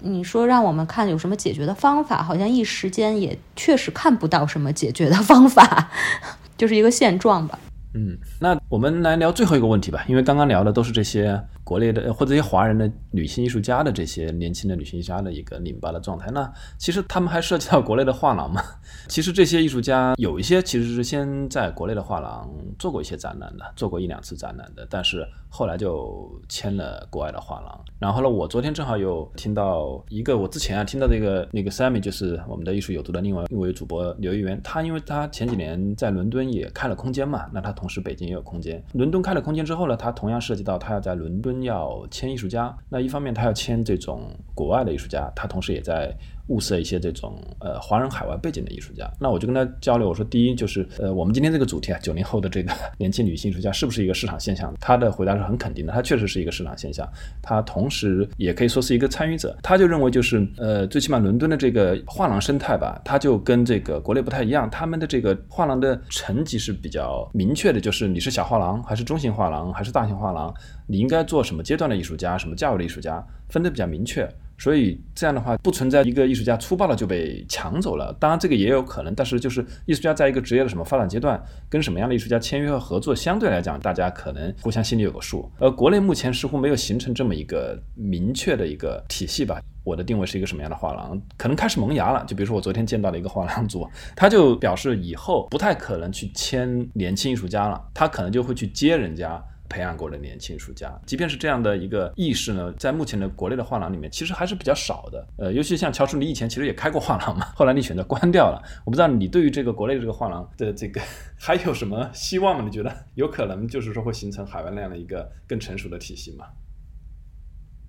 [0.02, 5.90] 你说让我们看有什么解决的方法，好像一时间也确实看不到什么解决的方法，
[6.58, 7.58] 就是一个现状吧。
[7.94, 16.30] 嗯，那我们来聊最后一个问题吧，因为刚刚聊的都是这些国内的或者一些华人的女性艺术家的这些年轻的女性艺术家的一个拧巴的状态。
[16.30, 18.62] 那其实他们还涉及到国内的画廊嘛？
[19.08, 22.48] 其实这些艺术家有一些其实是先在国内的画廊
[22.78, 27.84] 做过一些展览的，做过一两次展览的，但是后来就签了国外的画廊。
[27.98, 37.72] 然后呢，我昨天正好有听到一个我之前啊听到这个那个 Sammy，就是我们的艺术有毒的另外一位主播刘一元，他因为他前几年在伦敦也开了空间嘛，那他。
[37.72, 38.80] 同时，北京也有空间。
[38.92, 42.74] 伦敦开了空间之后呢，他同样涉及到他要在伦敦要签艺术家。
[42.88, 46.16] 那一方面，他要签这种国外的艺术家，他同时也在。
[46.48, 54.74] 物色一些这种呃华人海外背景的艺术家，那我就跟他交流，我说第一就是呃我们今天这个主题啊，九零后的这个年轻女性艺术家是不是一个市场现象？
[54.80, 57.08] 他的回答是很肯定的，他确实是一个市场现象，
[57.40, 59.56] 他同时也可以说是一个参与者。
[59.62, 70.52] 他就认为就是呃最起码伦敦的这个画廊生态吧，他就跟这个国内不太一样，他们的这个画廊的层级是比较明确的，就是你是小画廊还是中型画廊还是大型画廊，
[70.86, 74.28] 你应该做什么阶段的艺术家，什么价位的艺术家，分得比较明确。
[74.58, 78.12] 所以这样的话，不存在一个艺术家粗暴的就被抢走了。
[78.20, 85.50] 当然，这个也有可能，但是就是艺术家在一个职业的什么发展阶段，跟什么样的艺术家签约和合作，相对来讲，大家可能互相心里有个数。
[85.58, 89.60] 而国内目前似乎没有形成这么一个明确的一个体系吧。
[89.84, 92.24] 我的定位是一个什么样的画廊，可能开始萌芽了。
[92.24, 93.84] 就比如说我昨天见到的一个画廊主，
[94.14, 99.42] 他就表示以后不太可能去签年轻艺术家了，他可能就会去接人家。
[99.72, 105.26] 培养过的年轻艺术家，即便是这样的一个意识呢，在目前的国内的画廊里面，其实还是比较少的。
[105.38, 108.62] 呃，尤其像乔叔，你以前其实也开过画廊嘛， 后来你选择关掉了。
[108.84, 111.00] 我不知道你对于这个国内的这个画廊的这个
[111.40, 112.62] 还有什么希望吗？
[112.62, 116.44] 你觉得有可能就是说会形成海外那样的一个更成熟的体系吗？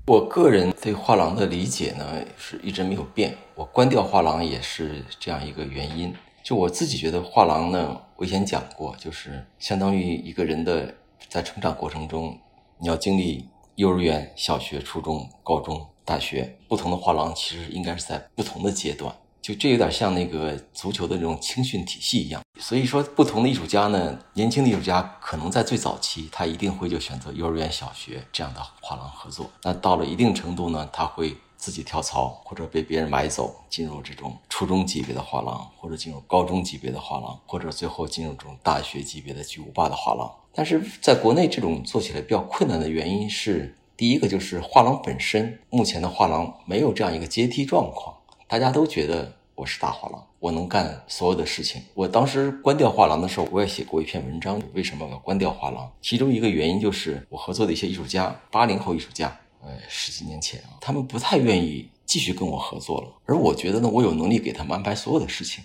[0.07, 2.05] 我个人对画廊的理解呢，
[2.37, 3.35] 是一直没有变。
[3.55, 6.13] 我关掉画廊也是这样一个原因。
[6.41, 10.93] 就我自己觉得，画廊呢，我以前讲过，就是相当于一个人的。
[11.33, 12.39] 在成长过程中，
[12.77, 19.11] 你要经历幼儿园、小学、初中、高中、大学，不同的画廊其实应该是在不同的阶段。
[19.41, 22.39] 就这有点像那个足球的这种青训体系一样。
[22.59, 29.49] 所以说，不同的艺术家呢，年轻的艺术家可能在最早期，他一定会就选择幼儿园、小学这样的画廊合作。
[29.63, 31.35] 那到了一定程度呢，他会。
[31.55, 40.29] 自己跳槽或者被别人买走，进入这种初中级别的画廊，或者进入高中级别的画廊，或者最后进入这种大学级别的巨无霸的画廊。
[40.53, 48.15] 但是在国内，这种做起来比较困难的原因是，第一个就是画廊本身，目前的画廊没有这样一个阶梯状况。
[48.47, 51.81] 大家都觉得我是大画廊，我能干所有的事情。
[51.95, 55.91] 我当时关掉画廊的时候，我也写过一篇文章，为什么要关掉画廊？
[56.01, 59.35] 其中一个原因就是我合作的一些艺术家，八零后艺术家。
[59.65, 63.07] 呃，十几年前啊，他们不太愿意继续跟我合作了。
[63.25, 65.63] 而我觉得呢，我有能力给他们安排所有的事情。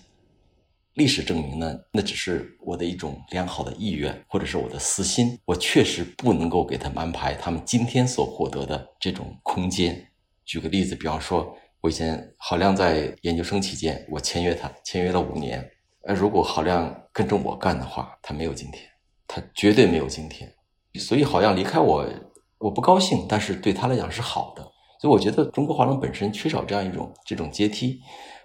[0.99, 5.39] 历史证明呢，那只是我的一种良好的意愿，或者是我的私心。
[5.45, 10.05] 我确实不能够给他们安排他们今天所获得的这种空间。
[10.45, 15.65] 举个例子，比方说，我以前郝亮在研究生期间，我签约他，签约了五年。
[16.03, 18.83] 呃，如果郝亮跟着我干的话，他没有今天，
[19.29, 20.53] 他绝对没有今天。
[20.99, 22.07] 所以，郝亮离开我。
[22.59, 24.63] 我不高兴，但是对他来讲是好的，
[25.01, 28.01] 所以我觉得中国画廊本身缺少这样一种这种阶梯，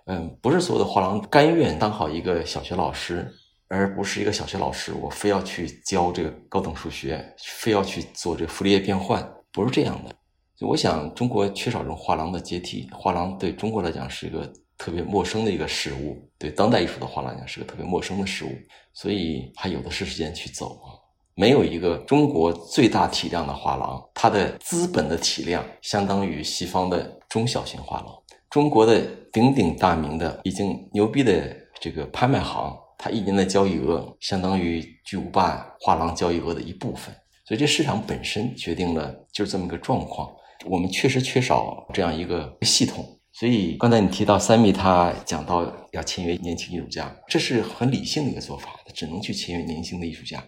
[0.06, 3.32] 嗯，不是所有的画廊甘愿当好一个小学老师，
[3.70, 10.14] 而不是一个小学老师，我非要去教这个高等数学，非要去做这个傅立叶变换，不是这样的。
[10.58, 18.50] 就我想，中国缺少这种画廊的阶梯，画廊对中国来讲是一个特别陌生的一个事物，对当代艺术的画廊来讲是个特别陌生的事物，
[18.94, 21.00] 所以还有的是时间去走啊。
[21.36, 28.23] 没有一个中国最大体量的画廊，它的资本的体量相当于西方的中小型画廊。
[28.54, 29.02] 中国的
[29.32, 37.12] 鼎鼎大名的、已经牛逼的这个拍卖行，它一年的交易额相当于巨无霸画廊交易额的一部分。
[37.46, 40.30] 所以，这市场本身决定了就是这么个状况。
[40.66, 43.04] 我们确实缺少这样一个系统。
[43.32, 50.40] 所以，刚才你提到三米，他讲到要签约年轻艺术家，这是很理性的一个做法，他只能去签约年轻的艺术家。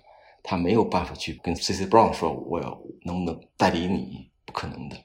[0.44, 4.96] 他没有办法去跟 C C Brown 说我要能不能代理你，不可能的。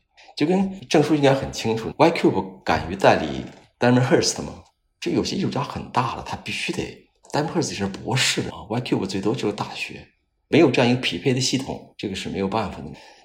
[0.40, 3.44] 就跟郑叔应该很清楚，Y Cube 敢于代理
[3.78, 4.64] Diamond Hirst 吗？
[4.98, 10.00] 这有些艺术家很大了，他必须得单破自己是博士啊，YCube 最多就是大学，
[10.48, 12.84] 没有这样一个匹配的系统，这个是没有办法的。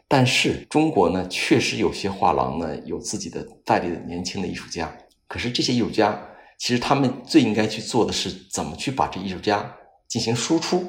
[0.09, 4.93] 但是中国呢，确实有些画廊呢有自己的代理的年轻的艺术家，
[5.29, 6.21] 可是这些艺术家
[6.59, 9.73] 其实他们最应该去做的是怎么去把这艺术家
[10.09, 10.83] 进行输出，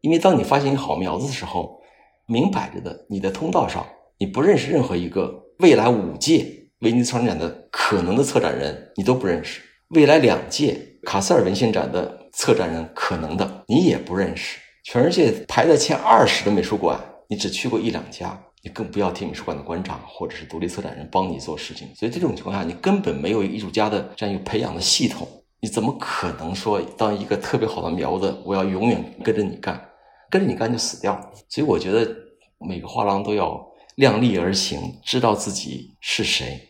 [0.00, 1.82] 因为当你发现一个好苗子的时候，
[2.24, 3.86] 明摆着的你的通道上
[4.16, 6.44] 你不认识任何一个未来五届
[6.80, 9.60] 威尼斯双年展的可能的策展人，你都不认识。
[9.90, 14.58] 未来两届卡塞尔文献展的策展人，可能的你也不认识。
[14.82, 21.86] 全世界排在前二十的美术馆，你只去过一两家，你更不要提美术馆的馆长或者是独立策展人帮你做事情。
[21.94, 25.28] 所以这种情况下，你根本没有艺术家的这样一个培养的系统，
[25.60, 29.80] 你怎么可能说当一个特别好的苗子，我要永远跟着你干，
[30.28, 31.14] 跟着你干就死掉？
[31.48, 32.12] 所以我觉得
[32.58, 33.64] 每个画廊都要
[33.96, 36.68] 量力而行，知道自己是谁，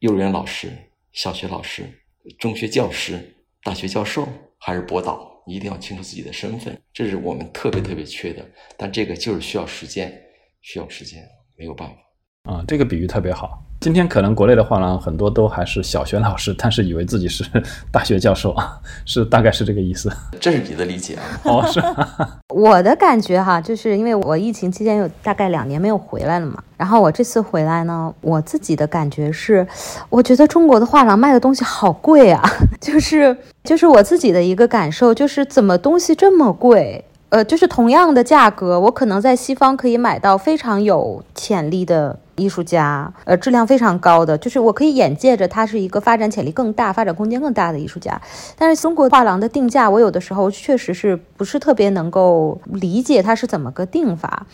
[0.00, 0.72] 幼儿园老师、
[1.12, 2.00] 小学老师。
[2.38, 4.26] 中学教师、大学教授
[4.58, 8.44] 还是博导，一定要清楚自己的身份，这是我们特别特别缺的。
[8.76, 10.22] 但这个就是需要时间，
[10.62, 11.96] 需要时间，没有办法。
[12.44, 13.62] 啊，这个比喻特别好。
[13.80, 17.42] 今天可能国内的画廊很多都还是小学老师，但是以为自己是
[17.90, 20.10] 大学教授啊， 是大概是这个意思。
[20.38, 21.22] 这是你的理解啊？
[21.44, 21.82] 哦，是。
[22.54, 29.66] 我的感觉哈，就是因为我疫情期间有大概两年没有回来了嘛，然后我这次回来呢，我自己的感觉是，
[30.10, 32.42] 我觉得中国的画廊卖的东西好贵啊，
[32.78, 37.02] 就是就是我自己的一个感受，就是怎么东西这么贵？
[37.30, 48.20] 呃，就是同样的价格，我可能在西方可以买到非常有潜力的艺术家，呃，质量非常高的，就是我可以眼见着他是一个发展潜力更大、发展空间更大的艺术家。
[48.56, 54.46] 但是中国画廊的定价，我有的时候确实是不是特别能够理解它是怎么个定法。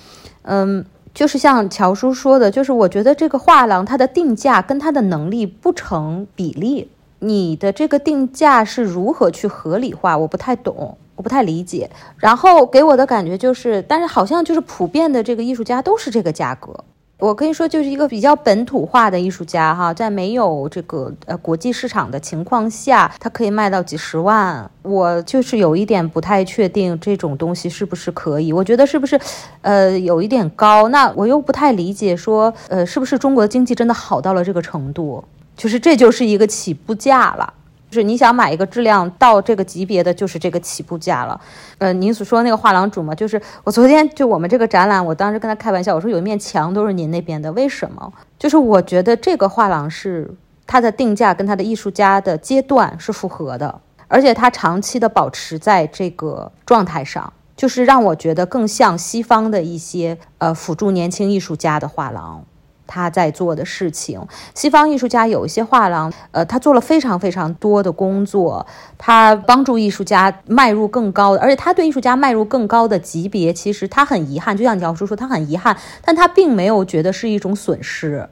[0.43, 6.91] 嗯，就是像乔叔说的，就是我觉得这个画廊它的定价跟它的能力不成比例。
[7.21, 10.17] 你的这个定价是如何去合理化？
[10.17, 10.97] 我不太懂。
[11.17, 16.75] 我不太理解，然后给我的感觉就是，但是好像就是普遍的这个艺术家都是这个价格。
[17.21, 24.69] 我可以说就是一个比较本土化的艺术家哈，在没有这个呃国际市场的情况下，他可以卖到几十万。
[24.83, 29.21] 我就是有一点不太确定这种东西是不是可以，我觉得是不是
[29.61, 30.89] 呃有一点高。
[30.89, 35.23] 那我又不太理解说呃是不是中国的经济真的好到了这个程度，
[35.55, 37.53] 就是这就是一个起步价了。
[37.91, 41.41] 就是你想买一个质量到这个级别的，就是这个起步价了。
[41.79, 48.13] 呃，您所说那个画廊主嘛，就是我昨天就我们这个展览，我当时跟他开玩笑，我说有一面墙都是您那边的，为什么？
[48.39, 50.33] 就是我觉得这个画廊是
[50.67, 62.45] 它的定价跟它的艺术家的阶段是符合的，而且它长期的保持在这个状态上，就是让我觉得更像西方的一些呃辅助年轻艺术家的画廊。
[62.91, 64.21] 他在做的事情，
[64.53, 68.67] 西方艺术家有一些画廊，呃，他做了非常非常多的工作，
[68.99, 78.29] 他帮助艺术家迈入更高的，而且他对艺术家迈入更高的级别，其实他很遗憾，就像教叔说，他很遗憾，但他并没有觉得是一种损失，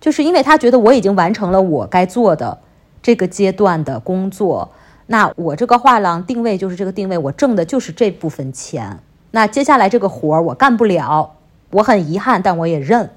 [0.00, 2.58] 就是因为他觉得我已经完成了我该做的
[3.00, 4.72] 这个阶段的工作，
[5.06, 8.98] 那我这个画廊定位就是这个定位，我挣的就是这部分钱，
[9.30, 11.36] 那接下来这个活儿我干不了，
[11.70, 13.08] 我很遗憾，但我也认。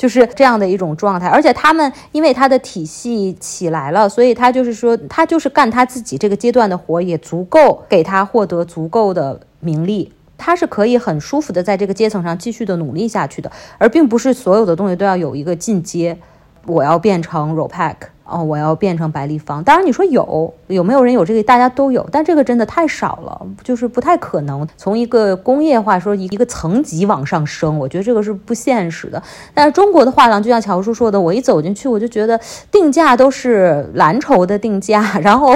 [0.00, 16.16] 就是这样的一种状态，而且他们因为他的体系起来了，所以他就是说，他就是干他自己这个阶段的活，也足够给他获得足够的名利，他是可以很舒服的在这个阶层上继续的努力下去的，而并不是所有的东西都要有一个进阶，
[16.64, 17.96] 我要变成 ROPAC。
[18.30, 19.62] 哦，我要变成白立方。
[19.64, 21.42] 当然，你说有有没有人有这个？
[21.42, 27.78] 大家都有，但这个真的太少了，就是不太可能从一个工业化说一个层级往上升。
[27.78, 29.20] 我觉得这个是不现实的。
[29.52, 32.38] 但是中国的画廊，就像乔叔说的，我一走进去，我就觉得
[32.70, 35.52] 定价都是蓝筹的定价，然后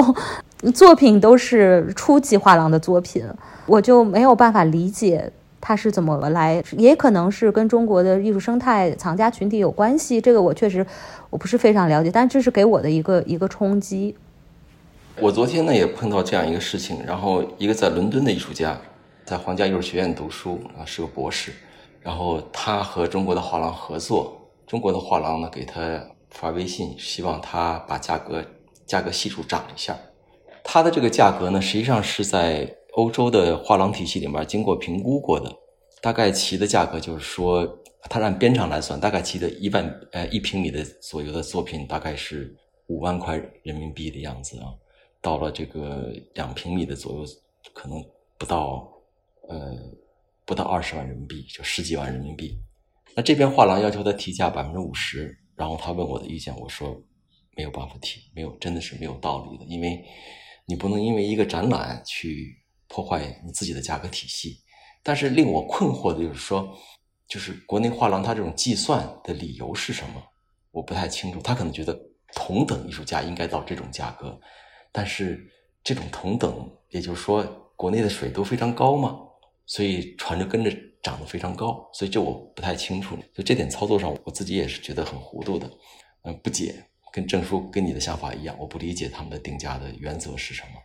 [0.75, 3.25] 作品都是初级画廊的作品，
[3.67, 5.31] 我就没有办法理解。
[5.67, 6.63] 它是怎么来？
[6.77, 10.21] 也可能是跟中国的艺术生态、藏家群体有关系。
[10.21, 10.87] 这个我确实
[11.31, 14.15] 我不是非常了解，但这是给我的一个一个冲击。
[15.19, 18.79] 我昨天呢也碰到这样一个事情，然后一个在伦敦的艺术家，
[19.25, 21.51] 在皇家艺术学院读书啊，是个博士，
[22.03, 24.37] 然后他和中国的画廊合作，
[24.67, 25.81] 中国的画廊呢给他
[26.31, 28.45] 发微信，希望他把价格
[28.85, 29.97] 价格系数涨一下。
[30.63, 32.69] 他的这个价格呢，实际上是在。
[32.97, 35.53] 欧洲的画廊体系里面经过评估过的，
[36.01, 37.67] 大概其的价格就是说，
[38.09, 42.55] 它按边长来算，大概其的一万呃一平米的左右的作品大概是
[42.87, 44.67] 五万块人民币的样子啊。
[45.21, 47.25] 到了这个两平米的左右，
[47.73, 48.05] 可能
[48.39, 48.87] 不到
[49.49, 49.75] 呃
[50.45, 52.59] 不到二十万人民币，就十几万人民币。
[53.17, 57.03] 那这边画廊要求他提价百分之五十，然后他问我的意见，我说
[57.57, 60.05] 没有办法提，没有真的是没有道理的，因为
[60.67, 62.55] 你不能因为一个展览去
[62.89, 64.61] 破坏你自己的价格体系。
[65.03, 66.77] 但是令我困惑的就是说，
[67.29, 70.23] 就是国内画廊它这种计算的理由是什么？
[70.71, 71.41] 我不太清楚。
[71.41, 71.99] 他可能觉得
[72.35, 74.41] 同等艺术家应该到这种价格，
[74.91, 75.47] 但是
[75.83, 77.45] 这种同等，也就是说
[77.77, 79.19] 国内的水都非常高嘛？
[79.67, 80.71] 所以船就跟着
[81.03, 81.89] 涨得非常高。
[81.93, 83.17] 所以这我不太清楚。
[83.35, 85.71] 就这点操作上，我自己也是觉得很糊涂的，
[86.23, 86.85] 嗯，不解。
[87.13, 90.81] 跟郑叔跟你的想法一样，我不理解他们的定价的原则是什么。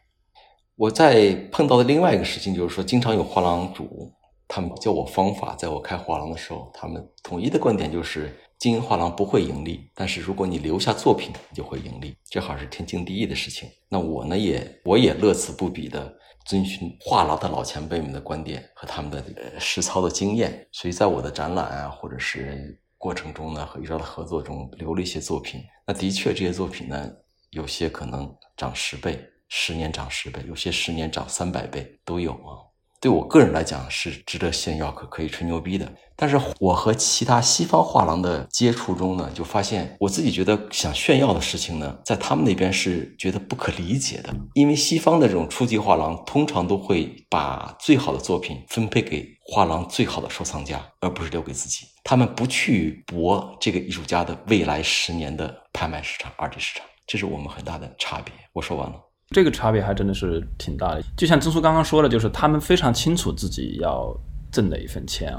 [0.79, 4.09] 我在碰到的另外一个事情就是说，经常有画廊主，
[4.47, 13.67] 他们教我方法，在我开画廊的时候，他们统一的观点就是，经营画廊不会盈利，但是如果你留下作品，你就会盈利，这好像是天经地义的事情。
[13.89, 19.21] 那我呢，也我也乐此不彼的遵循画廊的老前辈们的观点和他们的
[19.59, 25.61] 实操的经验，所以在我的展览啊，或者是过程中呢，和艺术家的合作中留了一些作品。
[25.85, 27.11] 那的确，这些作品呢，
[27.49, 29.19] 有些可能涨十倍。
[29.49, 32.69] 十年涨十倍，有些十年涨三百倍都有啊。
[33.01, 35.89] 对我个人来讲是值得炫耀，可可以吹牛逼的。
[36.17, 44.35] 但是我和其他西方画廊的接触中呢，就发现我自己觉得想炫耀的事情呢，在他们那边是觉得不可理解的。
[44.53, 51.87] 因为西方的这种初级画廊通常都会把最好的作品分配给画廊最好的收藏家，而不是留给自己。
[52.03, 58.33] 他们不去搏这个艺术家的未来十年的拍卖市场、二级市场，这是我们很大的差别。
[58.51, 59.08] 我说完了。
[59.31, 64.11] 这个差别还真的是挺大的，就像曾叔刚刚说的，就是他们非常清楚自己要
[64.51, 65.31] 挣哪一份钱，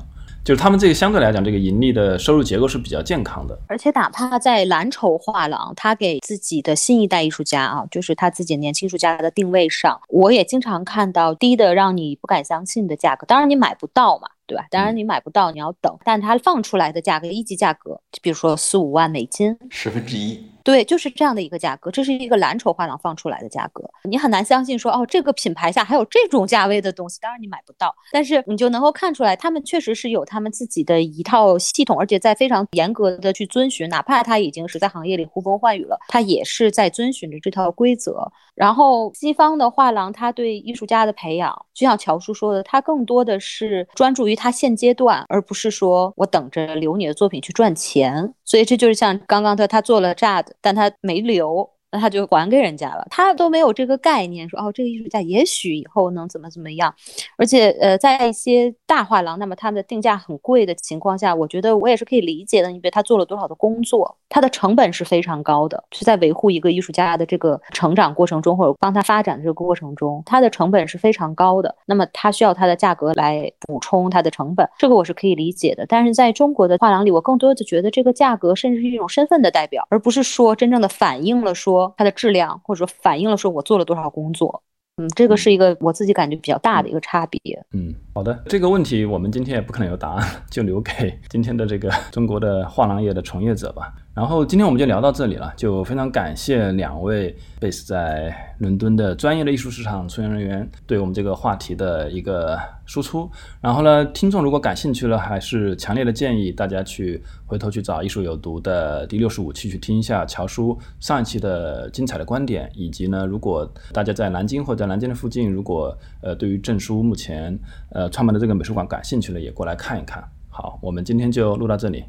[0.44, 3.58] 就是他们这个相对来讲，这个盈利的收入结构是比较健康的。
[3.66, 14.28] 而且哪怕在蓝筹画廊，他给自己的新一代艺术家啊，就是他自己年轻艺术家的定位上，我也经常看到低的让你不敢相信的价格，当然你买不到嘛。
[14.46, 14.66] 对吧？
[14.68, 15.96] 当然你买不到，你要等。
[16.04, 20.44] 但它放出来的价格，一级价格，就比如说四五万美金，十分之一。
[20.70, 21.90] 对，就是这样的一个价格。
[21.90, 27.18] 这是一个蓝筹画廊放出来的价格，你很难相信说，哦，这个品牌下还有这种价位的东西。
[27.20, 33.88] 当然你买不到，但是你就能够看出来，他们确实是有他们自己的一套系统，而且在非常严格的去遵循。
[33.88, 38.30] 哪怕他已经是在行业里呼风唤雨了，他也是在遵循着这套规则。
[38.54, 44.36] 然后西方的画廊，他对艺术家的培养，就像乔叔说的，他更多的是专注于。
[44.40, 51.70] 他现阶段，而不是说我等着留你的作品去赚钱，所以这就是像刚刚他他做了炸的但他没留。
[51.92, 56.94] 那他就还给人家了，他都没有这个概念，说哦，这个艺术家也许以后能怎么怎么样，
[57.36, 75.84] 而且呃，在一些大画廊，那么他们的定价很贵的情况下，我觉得我也是可以理解的，因为他做了多少的工作，他的成本是非常高的，是在维护一个艺术家的这个成长过程中，或者帮他发展的这个过程中，他的成本是非常高的，那么他需要他的价格来补充他的成本，这个我是可以理解的。
[75.88, 81.79] 但是在中国的画廊里，我更多的觉得这个价格甚至是一种身份的代表，而不是说真正的反映了说。
[81.96, 84.62] 它的质量，或者说反映了说我做了多少工作，
[84.96, 87.40] 嗯，这个是一个我自己感觉比较大的一个差别。
[87.72, 93.92] 嗯，好的，这个问题我们今天也不可能有答案，就留给今天的这个中国的画廊业的从业者吧。
[94.20, 102.54] 然后今天我们就聊到这里了，就非常感谢两位 base 在伦敦的专业的艺术市场从业人员对我们这个话题的一个
[102.84, 103.30] 输出。
[103.62, 117.58] 然后呢，听众如果感兴趣了，还是强烈的建议大家去回头去找《艺术有毒》的第六十五期去听一下乔叔上一期的精彩的观点，以及呢，如果大家在南京或者在南京的附近，如果呃对于郑叔目前
[117.92, 120.22] 呃创办的这个美术馆感兴趣了，也过来看一看。
[120.50, 122.04] 好，我们今天就录到这里。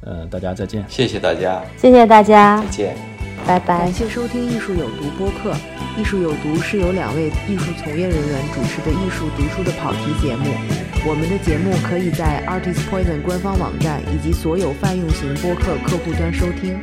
[0.00, 2.96] 呃，大家再见，谢谢大家，谢谢大家，再见，
[3.46, 3.78] 拜拜。
[3.78, 5.52] 感谢收听《艺术有毒》播客，
[6.00, 10.46] 《艺术有毒》是由两位艺术从业人员主持的艺术读书的跑题节目。
[11.06, 16.78] 我们的节目可以在 Artist Poison 官方网站以及所有泛用型播客客户端收听。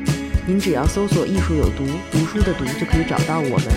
[0.46, 3.68] 您只要搜索“艺术有毒”，读书的“读”就可以找到我们。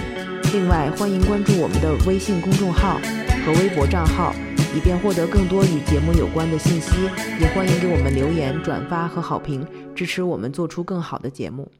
[0.52, 3.00] 另外，欢迎关注我们的微信公众号
[3.44, 4.34] 和微博账号。
[4.75, 7.03] 以便获得更多与节目有关的信息，
[7.39, 11.71] 也欢迎给我们留言、转发和好评，支持我们做出更好的节目。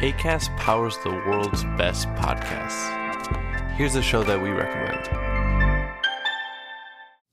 [0.00, 2.90] ACAST powers the world's best podcasts.
[3.78, 5.19] Here's a show that we recommend.